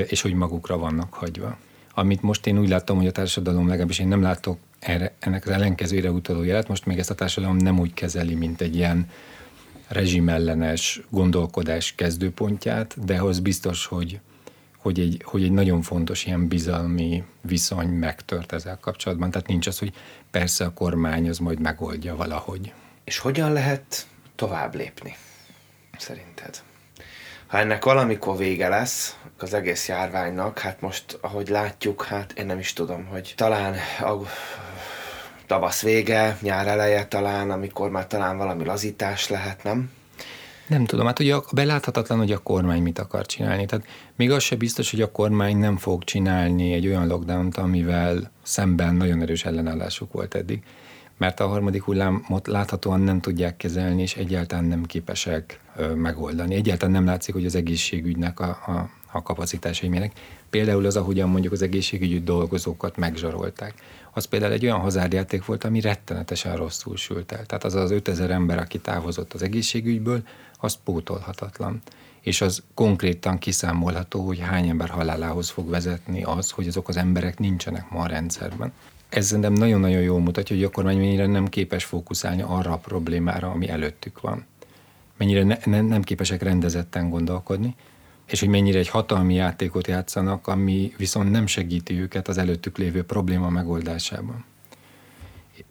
és 0.08 0.20
hogy 0.20 0.34
magukra 0.34 0.78
vannak 0.78 1.14
hagyva. 1.14 1.56
Amit 1.94 2.22
most 2.22 2.46
én 2.46 2.58
úgy 2.58 2.68
látom, 2.68 2.96
hogy 2.96 3.06
a 3.06 3.12
társadalom 3.12 3.68
legalábbis 3.68 3.98
én 3.98 4.08
nem 4.08 4.22
látok 4.22 4.58
erre, 4.78 5.14
ennek 5.18 5.46
az 5.46 5.52
ellenkezőre 5.52 6.10
utaló 6.10 6.42
jelet, 6.42 6.68
most 6.68 6.86
még 6.86 6.98
ezt 6.98 7.10
a 7.10 7.14
társadalom 7.14 7.56
nem 7.56 7.78
úgy 7.78 7.94
kezeli, 7.94 8.34
mint 8.34 8.60
egy 8.60 8.76
ilyen 8.76 9.08
rezsimellenes 9.92 11.00
gondolkodás 11.08 11.94
kezdőpontját, 11.94 13.04
de 13.04 13.22
az 13.22 13.40
biztos, 13.40 13.86
hogy, 13.86 14.20
hogy, 14.76 15.00
egy, 15.00 15.22
hogy 15.24 15.42
egy 15.42 15.52
nagyon 15.52 15.82
fontos 15.82 16.24
ilyen 16.24 16.48
bizalmi 16.48 17.24
viszony 17.40 17.88
megtört 17.88 18.52
ezzel 18.52 18.78
kapcsolatban. 18.80 19.30
Tehát 19.30 19.48
nincs 19.48 19.66
az, 19.66 19.78
hogy 19.78 19.92
persze 20.30 20.64
a 20.64 20.72
kormány 20.72 21.28
az 21.28 21.38
majd 21.38 21.60
megoldja 21.60 22.16
valahogy. 22.16 22.72
És 23.04 23.18
hogyan 23.18 23.52
lehet 23.52 24.06
tovább 24.34 24.74
lépni, 24.74 25.16
szerinted? 25.98 26.62
Ha 27.46 27.58
ennek 27.58 27.84
valamikor 27.84 28.36
vége 28.36 28.68
lesz, 28.68 29.16
az 29.38 29.54
egész 29.54 29.88
járványnak, 29.88 30.58
hát 30.58 30.80
most, 30.80 31.18
ahogy 31.20 31.48
látjuk, 31.48 32.04
hát 32.04 32.32
én 32.32 32.46
nem 32.46 32.58
is 32.58 32.72
tudom, 32.72 33.04
hogy 33.04 33.32
talán 33.36 33.74
tavasz 35.52 35.82
vége, 35.82 36.38
nyár 36.40 36.66
eleje 36.66 37.06
talán, 37.06 37.50
amikor 37.50 37.90
már 37.90 38.06
talán 38.06 38.36
valami 38.36 38.64
lazítás 38.64 39.28
lehet, 39.28 39.62
nem? 39.62 39.90
Nem 40.66 40.84
tudom, 40.84 41.06
hát 41.06 41.18
ugye 41.18 41.36
beláthatatlan, 41.52 42.18
hogy 42.18 42.32
a 42.32 42.38
kormány 42.38 42.82
mit 42.82 42.98
akar 42.98 43.26
csinálni. 43.26 43.66
Tehát 43.66 43.86
még 44.16 44.30
az 44.30 44.42
se 44.42 44.56
biztos, 44.56 44.90
hogy 44.90 45.00
a 45.00 45.10
kormány 45.10 45.56
nem 45.56 45.76
fog 45.76 46.04
csinálni 46.04 46.72
egy 46.72 46.86
olyan 46.86 47.06
lockdown 47.06 47.48
amivel 47.54 48.30
szemben 48.42 48.94
nagyon 48.94 49.20
erős 49.22 49.44
ellenállásuk 49.44 50.12
volt 50.12 50.34
eddig. 50.34 50.62
Mert 51.16 51.40
a 51.40 51.46
harmadik 51.46 51.82
hullámot 51.82 52.46
láthatóan 52.46 53.00
nem 53.00 53.20
tudják 53.20 53.56
kezelni, 53.56 54.02
és 54.02 54.16
egyáltalán 54.16 54.64
nem 54.64 54.84
képesek 54.84 55.60
ö, 55.76 55.94
megoldani. 55.94 56.54
Egyáltalán 56.54 56.94
nem 56.94 57.06
látszik, 57.06 57.34
hogy 57.34 57.46
az 57.46 57.54
egészségügynek 57.54 58.40
a, 58.40 58.48
a, 58.66 58.90
a 59.12 59.22
kapacitásai 59.22 59.88
milyenek. 59.88 60.12
Például 60.50 60.86
az, 60.86 60.96
ahogyan 60.96 61.28
mondjuk 61.28 61.52
az 61.52 61.62
egészségügyi 61.62 62.20
dolgozókat 62.20 62.96
megzsarolták 62.96 63.74
az 64.14 64.24
például 64.24 64.52
egy 64.52 64.64
olyan 64.64 64.80
hazárdjáték 64.80 65.44
volt, 65.44 65.64
ami 65.64 65.80
rettenetesen 65.80 66.56
rosszul 66.56 66.96
sült 66.96 67.32
el. 67.32 67.46
Tehát 67.46 67.64
az 67.64 67.74
az 67.74 67.90
5000 67.90 68.30
ember, 68.30 68.58
aki 68.58 68.78
távozott 68.78 69.32
az 69.32 69.42
egészségügyből, 69.42 70.22
az 70.58 70.78
pótolhatatlan. 70.84 71.80
És 72.20 72.40
az 72.40 72.62
konkrétan 72.74 73.38
kiszámolható, 73.38 74.26
hogy 74.26 74.38
hány 74.38 74.68
ember 74.68 74.88
halálához 74.88 75.50
fog 75.50 75.68
vezetni 75.68 76.22
az, 76.22 76.50
hogy 76.50 76.66
azok 76.66 76.88
az 76.88 76.96
emberek 76.96 77.38
nincsenek 77.38 77.90
ma 77.90 78.00
a 78.00 78.06
rendszerben. 78.06 78.72
Ez 79.08 79.26
szerintem 79.26 79.52
nagyon-nagyon 79.52 80.02
jól 80.02 80.20
mutatja, 80.20 80.56
hogy 80.56 80.64
a 80.64 80.70
kormány 80.70 80.98
mennyire 80.98 81.26
nem 81.26 81.46
képes 81.46 81.84
fókuszálni 81.84 82.42
arra 82.42 82.72
a 82.72 82.76
problémára, 82.76 83.50
ami 83.50 83.68
előttük 83.68 84.20
van. 84.20 84.46
Mennyire 85.16 85.42
ne, 85.44 85.56
ne, 85.64 85.80
nem 85.80 86.02
képesek 86.02 86.42
rendezetten 86.42 87.10
gondolkodni, 87.10 87.74
és 88.32 88.40
hogy 88.40 88.48
mennyire 88.48 88.78
egy 88.78 88.88
hatalmi 88.88 89.34
játékot 89.34 89.86
játszanak, 89.86 90.46
ami 90.46 90.92
viszont 90.96 91.30
nem 91.30 91.46
segíti 91.46 92.00
őket 92.00 92.28
az 92.28 92.38
előttük 92.38 92.78
lévő 92.78 93.02
probléma 93.02 93.48
megoldásában. 93.48 94.44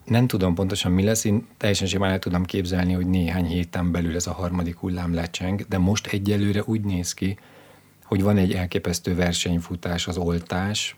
Nem 0.04 0.26
tudom 0.26 0.54
pontosan 0.54 0.92
mi 0.92 1.02
lesz, 1.02 1.24
én 1.24 1.46
teljesen 1.56 1.86
simán 1.86 2.10
el 2.10 2.18
tudom 2.18 2.44
képzelni, 2.44 2.92
hogy 2.92 3.06
néhány 3.06 3.46
héten 3.46 3.92
belül 3.92 4.14
ez 4.14 4.26
a 4.26 4.32
harmadik 4.32 4.76
hullám 4.76 5.14
lecseng, 5.14 5.60
de 5.68 5.78
most 5.78 6.06
egyelőre 6.06 6.62
úgy 6.64 6.80
néz 6.80 7.14
ki, 7.14 7.38
hogy 8.04 8.22
van 8.22 8.36
egy 8.36 8.52
elképesztő 8.52 9.14
versenyfutás 9.14 10.06
az 10.08 10.16
oltás 10.16 10.96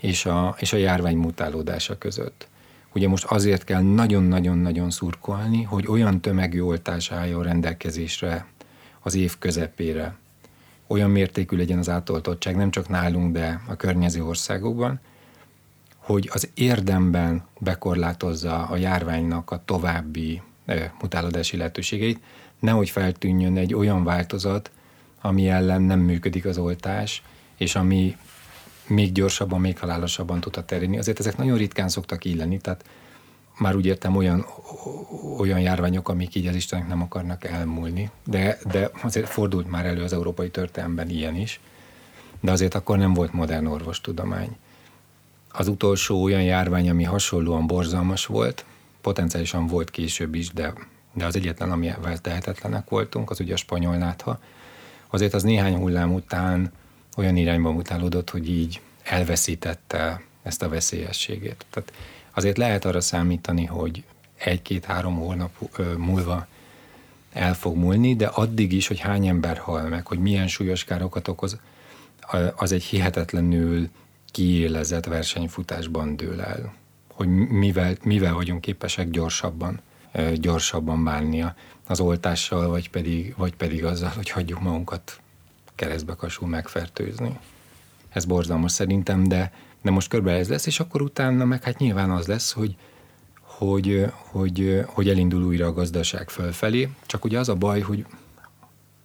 és 0.00 0.26
a, 0.26 0.56
és 0.58 0.72
a 0.72 0.76
járvány 0.76 1.16
mutálódása 1.16 1.98
között. 1.98 2.48
Ugye 2.94 3.08
most 3.08 3.24
azért 3.24 3.64
kell 3.64 3.82
nagyon-nagyon-nagyon 3.82 4.90
szurkolni, 4.90 5.62
hogy 5.62 5.86
olyan 5.86 6.20
tömegű 6.20 6.60
oltás 6.60 7.10
álljon 7.10 7.42
rendelkezésre 7.42 8.46
az 9.00 9.14
év 9.14 9.38
közepére, 9.38 10.16
olyan 10.86 11.10
mértékű 11.10 11.56
legyen 11.56 11.78
az 11.78 11.88
átoltottság, 11.88 12.56
nem 12.56 12.70
csak 12.70 12.88
nálunk, 12.88 13.32
de 13.32 13.60
a 13.68 13.76
környező 13.76 14.24
országokban, 14.24 15.00
hogy 15.96 16.30
az 16.32 16.48
érdemben 16.54 17.44
bekorlátozza 17.58 18.66
a 18.66 18.76
járványnak 18.76 19.50
a 19.50 19.62
további 19.64 20.42
mutálódási 21.00 21.56
lehetőségeit, 21.56 22.20
nehogy 22.58 22.90
feltűnjön 22.90 23.56
egy 23.56 23.74
olyan 23.74 24.04
változat, 24.04 24.70
ami 25.20 25.48
ellen 25.48 25.82
nem 25.82 26.00
működik 26.00 26.44
az 26.44 26.58
oltás, 26.58 27.22
és 27.56 27.74
ami 27.74 28.16
még 28.86 29.12
gyorsabban, 29.12 29.60
még 29.60 29.78
halálosabban 29.78 30.40
tudta 30.40 30.64
terjedni. 30.64 30.98
Azért 30.98 31.18
ezek 31.18 31.36
nagyon 31.36 31.58
ritkán 31.58 31.88
szoktak 31.88 32.24
így 32.24 32.60
tehát 32.60 32.84
már 33.58 33.76
úgy 33.76 33.86
értem 33.86 34.16
olyan, 34.16 34.46
olyan 35.38 35.60
járványok, 35.60 36.08
amik 36.08 36.34
így 36.34 36.46
az 36.46 36.54
Istenek 36.54 36.88
nem 36.88 37.02
akarnak 37.02 37.44
elmúlni, 37.44 38.10
de, 38.24 38.58
de 38.70 38.90
azért 39.02 39.28
fordult 39.28 39.70
már 39.70 39.86
elő 39.86 40.02
az 40.02 40.12
európai 40.12 40.50
történelemben 40.50 41.08
ilyen 41.08 41.34
is, 41.34 41.60
de 42.40 42.50
azért 42.50 42.74
akkor 42.74 42.98
nem 42.98 43.14
volt 43.14 43.32
modern 43.32 43.66
orvostudomány. 43.66 44.56
Az 45.52 45.68
utolsó 45.68 46.22
olyan 46.22 46.42
járvány, 46.42 46.90
ami 46.90 47.04
hasonlóan 47.04 47.66
borzalmas 47.66 48.26
volt, 48.26 48.64
potenciálisan 49.00 49.66
volt 49.66 49.90
később 49.90 50.34
is, 50.34 50.52
de, 50.52 50.72
de 51.12 51.24
az 51.24 51.36
egyetlen, 51.36 51.70
amivel 51.70 52.18
tehetetlenek 52.18 52.88
voltunk, 52.88 53.30
az 53.30 53.40
ugye 53.40 53.52
a 53.52 53.56
spanyol 53.56 53.96
nátha. 53.96 54.40
Azért 55.08 55.34
az 55.34 55.42
néhány 55.42 55.74
hullám 55.74 56.14
után 56.14 56.72
olyan 57.16 57.36
irányba 57.36 57.70
mutálódott, 57.70 58.30
hogy 58.30 58.48
így 58.48 58.80
elveszítette 59.02 60.22
ezt 60.42 60.62
a 60.62 60.68
veszélyességét. 60.68 61.66
Tehát 61.70 61.92
azért 62.36 62.56
lehet 62.56 62.84
arra 62.84 63.00
számítani, 63.00 63.64
hogy 63.64 64.04
egy-két-három 64.36 65.16
hónap 65.16 65.78
múlva 65.96 66.46
el 67.32 67.54
fog 67.54 67.76
múlni, 67.76 68.16
de 68.16 68.26
addig 68.26 68.72
is, 68.72 68.86
hogy 68.86 68.98
hány 69.00 69.26
ember 69.26 69.58
hal 69.58 69.88
meg, 69.88 70.06
hogy 70.06 70.18
milyen 70.18 70.48
súlyos 70.48 70.84
károkat 70.84 71.28
okoz, 71.28 71.58
az 72.56 72.72
egy 72.72 72.82
hihetetlenül 72.82 73.88
kiélezett 74.30 75.04
versenyfutásban 75.04 76.16
dől 76.16 76.40
el. 76.40 76.74
Hogy 77.12 77.28
mivel, 77.48 77.96
mivel 78.02 78.34
vagyunk 78.34 78.60
képesek 78.60 79.10
gyorsabban, 79.10 79.80
gyorsabban 80.34 81.04
bánnia 81.04 81.54
az 81.86 82.00
oltással, 82.00 82.68
vagy 82.68 82.90
pedig, 82.90 83.34
vagy 83.36 83.54
pedig 83.54 83.84
azzal, 83.84 84.12
hogy 84.16 84.30
hagyjuk 84.30 84.60
magunkat 84.60 85.20
keresztbe 85.74 86.14
kasul 86.14 86.48
megfertőzni. 86.48 87.38
Ez 88.08 88.24
borzalmas 88.24 88.72
szerintem, 88.72 89.28
de 89.28 89.52
de 89.86 89.92
most 89.92 90.08
körbe 90.08 90.32
ez 90.32 90.48
lesz, 90.48 90.66
és 90.66 90.80
akkor 90.80 91.02
utána 91.02 91.44
meg 91.44 91.62
hát 91.62 91.78
nyilván 91.78 92.10
az 92.10 92.26
lesz, 92.26 92.52
hogy, 92.52 92.76
hogy, 93.40 94.06
hogy, 94.12 94.84
hogy 94.86 95.08
elindul 95.08 95.42
újra 95.42 95.66
a 95.66 95.72
gazdaság 95.72 96.28
fölfelé, 96.28 96.88
csak 97.06 97.24
ugye 97.24 97.38
az 97.38 97.48
a 97.48 97.54
baj, 97.54 97.80
hogy 97.80 98.06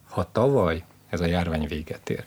ha 0.09 0.31
tavaly 0.31 0.83
ez 1.09 1.19
a 1.19 1.25
járvány 1.25 1.67
véget 1.67 2.09
ér, 2.09 2.25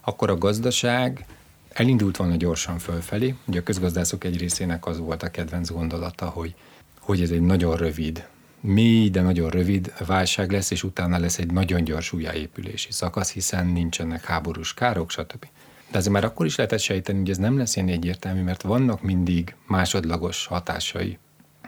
akkor 0.00 0.30
a 0.30 0.38
gazdaság 0.38 1.26
elindult 1.68 2.16
volna 2.16 2.36
gyorsan 2.36 2.78
fölfelé. 2.78 3.34
Ugye 3.44 3.60
a 3.60 3.62
közgazdászok 3.62 4.24
egy 4.24 4.38
részének 4.38 4.86
az 4.86 4.98
volt 4.98 5.22
a 5.22 5.30
kedvenc 5.30 5.70
gondolata, 5.70 6.28
hogy, 6.28 6.54
hogy 7.00 7.22
ez 7.22 7.30
egy 7.30 7.42
nagyon 7.42 7.76
rövid, 7.76 8.26
mély, 8.60 9.10
de 9.10 9.22
nagyon 9.22 9.50
rövid 9.50 9.92
válság 10.06 10.52
lesz, 10.52 10.70
és 10.70 10.82
utána 10.82 11.18
lesz 11.18 11.38
egy 11.38 11.52
nagyon 11.52 11.84
gyors 11.84 12.12
újjáépülési 12.12 12.92
szakasz, 12.92 13.32
hiszen 13.32 13.66
nincsenek 13.66 14.24
háborús 14.24 14.74
károk, 14.74 15.10
stb. 15.10 15.46
De 15.90 15.98
azért 15.98 16.12
már 16.12 16.24
akkor 16.24 16.46
is 16.46 16.56
lehetett 16.56 16.80
sejteni, 16.80 17.18
hogy 17.18 17.30
ez 17.30 17.36
nem 17.36 17.58
lesz 17.58 17.76
ilyen 17.76 17.88
egyértelmű, 17.88 18.42
mert 18.42 18.62
vannak 18.62 19.02
mindig 19.02 19.54
másodlagos 19.66 20.46
hatásai. 20.46 21.18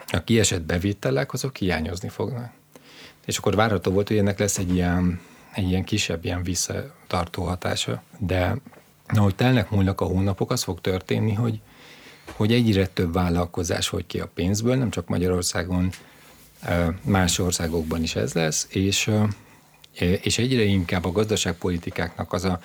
A 0.07 0.25
kiesett 0.25 0.63
bevételek, 0.63 1.33
azok 1.33 1.57
hiányozni 1.57 2.09
fognak. 2.09 2.53
És 3.27 3.39
akkor 3.39 3.55
várható 3.55 3.91
volt, 3.91 4.09
hogy 4.09 4.17
ennek 4.19 4.39
lesz 4.39 4.59
egy 4.59 4.75
ilyen, 4.75 5.21
egy 5.53 5.69
ilyen 5.69 5.85
kisebb, 5.85 6.25
ilyen 6.25 6.43
visszatartó 6.43 7.43
hatása. 7.43 8.03
De 8.19 8.57
ahogy 9.07 9.35
telnek 9.35 9.71
múlnak 9.71 10.01
a 10.01 10.05
hónapok, 10.05 10.51
az 10.51 10.63
fog 10.63 10.81
történni, 10.81 11.33
hogy, 11.33 11.61
hogy 12.33 12.53
egyre 12.53 12.87
több 12.87 13.13
vállalkozás 13.13 13.89
hogy 13.89 14.07
ki 14.07 14.21
a 14.21 14.31
pénzből, 14.35 14.77
nem 14.77 14.91
csak 14.91 15.09
Magyarországon, 15.09 15.91
más 17.03 17.39
országokban 17.39 18.03
is 18.03 18.17
ez 18.17 18.33
lesz, 18.33 18.67
és, 18.71 19.11
és 20.23 20.39
egyre 20.39 20.63
inkább 20.63 21.05
a 21.05 21.13
gazdaságpolitikáknak 21.13 22.33
az 22.33 22.45
a, 22.45 22.61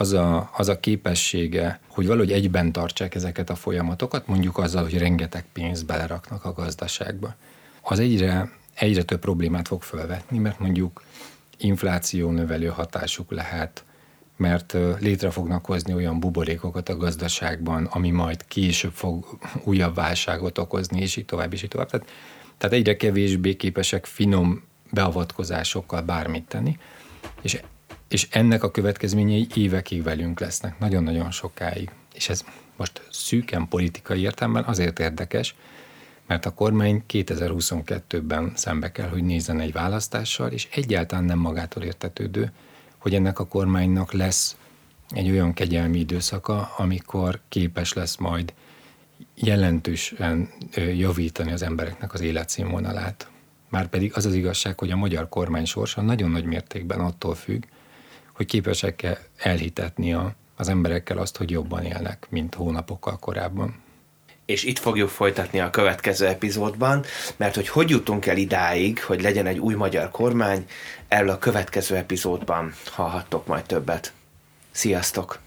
az 0.00 0.12
a, 0.12 0.50
az 0.56 0.68
a 0.68 0.80
képessége, 0.80 1.80
hogy 1.88 2.06
valahogy 2.06 2.32
egyben 2.32 2.72
tartsák 2.72 3.14
ezeket 3.14 3.50
a 3.50 3.54
folyamatokat, 3.54 4.26
mondjuk 4.26 4.58
azzal, 4.58 4.82
hogy 4.82 4.98
rengeteg 4.98 5.44
pénzt 5.52 5.86
beleraknak 5.86 6.44
a 6.44 6.52
gazdaságba. 6.52 7.34
Az 7.82 7.98
egyre, 7.98 8.50
egyre 8.74 9.02
több 9.02 9.20
problémát 9.20 9.68
fog 9.68 9.82
felvetni, 9.82 10.38
mert 10.38 10.58
mondjuk 10.58 11.02
infláció 11.56 12.30
növelő 12.30 12.66
hatásuk 12.66 13.30
lehet, 13.30 13.84
mert 14.36 14.76
létre 14.98 15.30
fognak 15.30 15.66
hozni 15.66 15.94
olyan 15.94 16.20
buborékokat 16.20 16.88
a 16.88 16.96
gazdaságban, 16.96 17.84
ami 17.84 18.10
majd 18.10 18.44
később 18.46 18.92
fog 18.92 19.38
újabb 19.64 19.94
válságot 19.94 20.58
okozni, 20.58 21.00
és 21.00 21.16
így 21.16 21.24
tovább, 21.24 21.52
és 21.52 21.62
így 21.62 21.68
tovább. 21.68 21.90
Tehát, 21.90 22.08
tehát 22.58 22.76
egyre 22.76 22.96
kevésbé 22.96 23.56
képesek 23.56 24.06
finom 24.06 24.62
beavatkozásokkal 24.90 26.02
bármit 26.02 26.44
tenni, 26.44 26.78
és, 27.42 27.60
és 28.08 28.28
ennek 28.30 28.62
a 28.62 28.70
következményei 28.70 29.46
évekig 29.54 30.02
velünk 30.02 30.40
lesznek, 30.40 30.78
nagyon-nagyon 30.78 31.30
sokáig. 31.30 31.90
És 32.14 32.28
ez 32.28 32.44
most 32.76 33.06
szűken 33.10 33.68
politikai 33.68 34.20
értelemben 34.20 34.64
azért 34.64 34.98
érdekes, 34.98 35.54
mert 36.26 36.46
a 36.46 36.54
kormány 36.54 37.04
2022-ben 37.08 38.52
szembe 38.54 38.92
kell, 38.92 39.08
hogy 39.08 39.22
nézzen 39.22 39.60
egy 39.60 39.72
választással, 39.72 40.50
és 40.50 40.68
egyáltalán 40.70 41.24
nem 41.24 41.38
magától 41.38 41.82
értetődő, 41.82 42.52
hogy 42.98 43.14
ennek 43.14 43.38
a 43.38 43.46
kormánynak 43.46 44.12
lesz 44.12 44.56
egy 45.10 45.30
olyan 45.30 45.52
kegyelmi 45.52 45.98
időszaka, 45.98 46.74
amikor 46.76 47.40
képes 47.48 47.92
lesz 47.92 48.16
majd 48.16 48.52
jelentősen 49.34 50.48
javítani 50.74 51.52
az 51.52 51.62
embereknek 51.62 52.12
az 52.12 52.20
életszínvonalát. 52.20 53.30
Márpedig 53.68 54.12
az 54.14 54.26
az 54.26 54.34
igazság, 54.34 54.78
hogy 54.78 54.90
a 54.90 54.96
magyar 54.96 55.28
kormány 55.28 55.64
sorsa 55.64 56.00
nagyon 56.00 56.30
nagy 56.30 56.44
mértékben 56.44 57.00
attól 57.00 57.34
függ, 57.34 57.64
hogy 58.38 58.46
képesek-e 58.46 59.18
elhitetni 59.36 60.12
a, 60.12 60.34
az 60.56 60.68
emberekkel 60.68 61.18
azt, 61.18 61.36
hogy 61.36 61.50
jobban 61.50 61.84
élnek, 61.84 62.26
mint 62.30 62.54
hónapokkal 62.54 63.18
korábban 63.18 63.82
és 64.44 64.64
itt 64.64 64.78
fogjuk 64.78 65.08
folytatni 65.08 65.60
a 65.60 65.70
következő 65.70 66.26
epizódban, 66.26 67.04
mert 67.36 67.54
hogy 67.54 67.68
hogy 67.68 67.90
jutunk 67.90 68.26
el 68.26 68.36
idáig, 68.36 69.02
hogy 69.02 69.22
legyen 69.22 69.46
egy 69.46 69.58
új 69.58 69.74
magyar 69.74 70.10
kormány, 70.10 70.66
erről 71.08 71.30
a 71.30 71.38
következő 71.38 71.96
epizódban 71.96 72.74
hallhattok 72.84 73.46
majd 73.46 73.64
többet. 73.64 74.12
Sziasztok! 74.70 75.38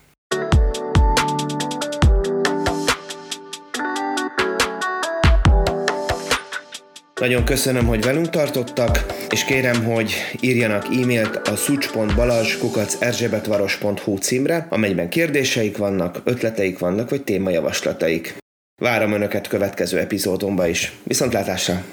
Nagyon 7.22 7.46
köszönöm, 7.46 7.86
hogy 7.86 8.04
velünk 8.04 8.30
tartottak, 8.30 9.06
és 9.30 9.44
kérem, 9.44 9.84
hogy 9.84 10.14
írjanak 10.40 10.86
e-mailt 10.86 11.48
a 11.48 11.56
szucs.balazs.erzsébetvaros.hu 11.56 14.18
címre, 14.18 14.68
amelyben 14.70 15.10
kérdéseik 15.10 15.78
vannak, 15.78 16.22
ötleteik 16.24 16.80
vannak, 16.80 17.10
vagy 17.10 17.24
témajavaslataik. 17.24 18.38
Várom 18.82 19.12
Önöket 19.12 19.48
következő 19.48 20.00
epizódomba 20.00 20.68
is. 20.68 20.94
Viszontlátásra! 21.04 21.84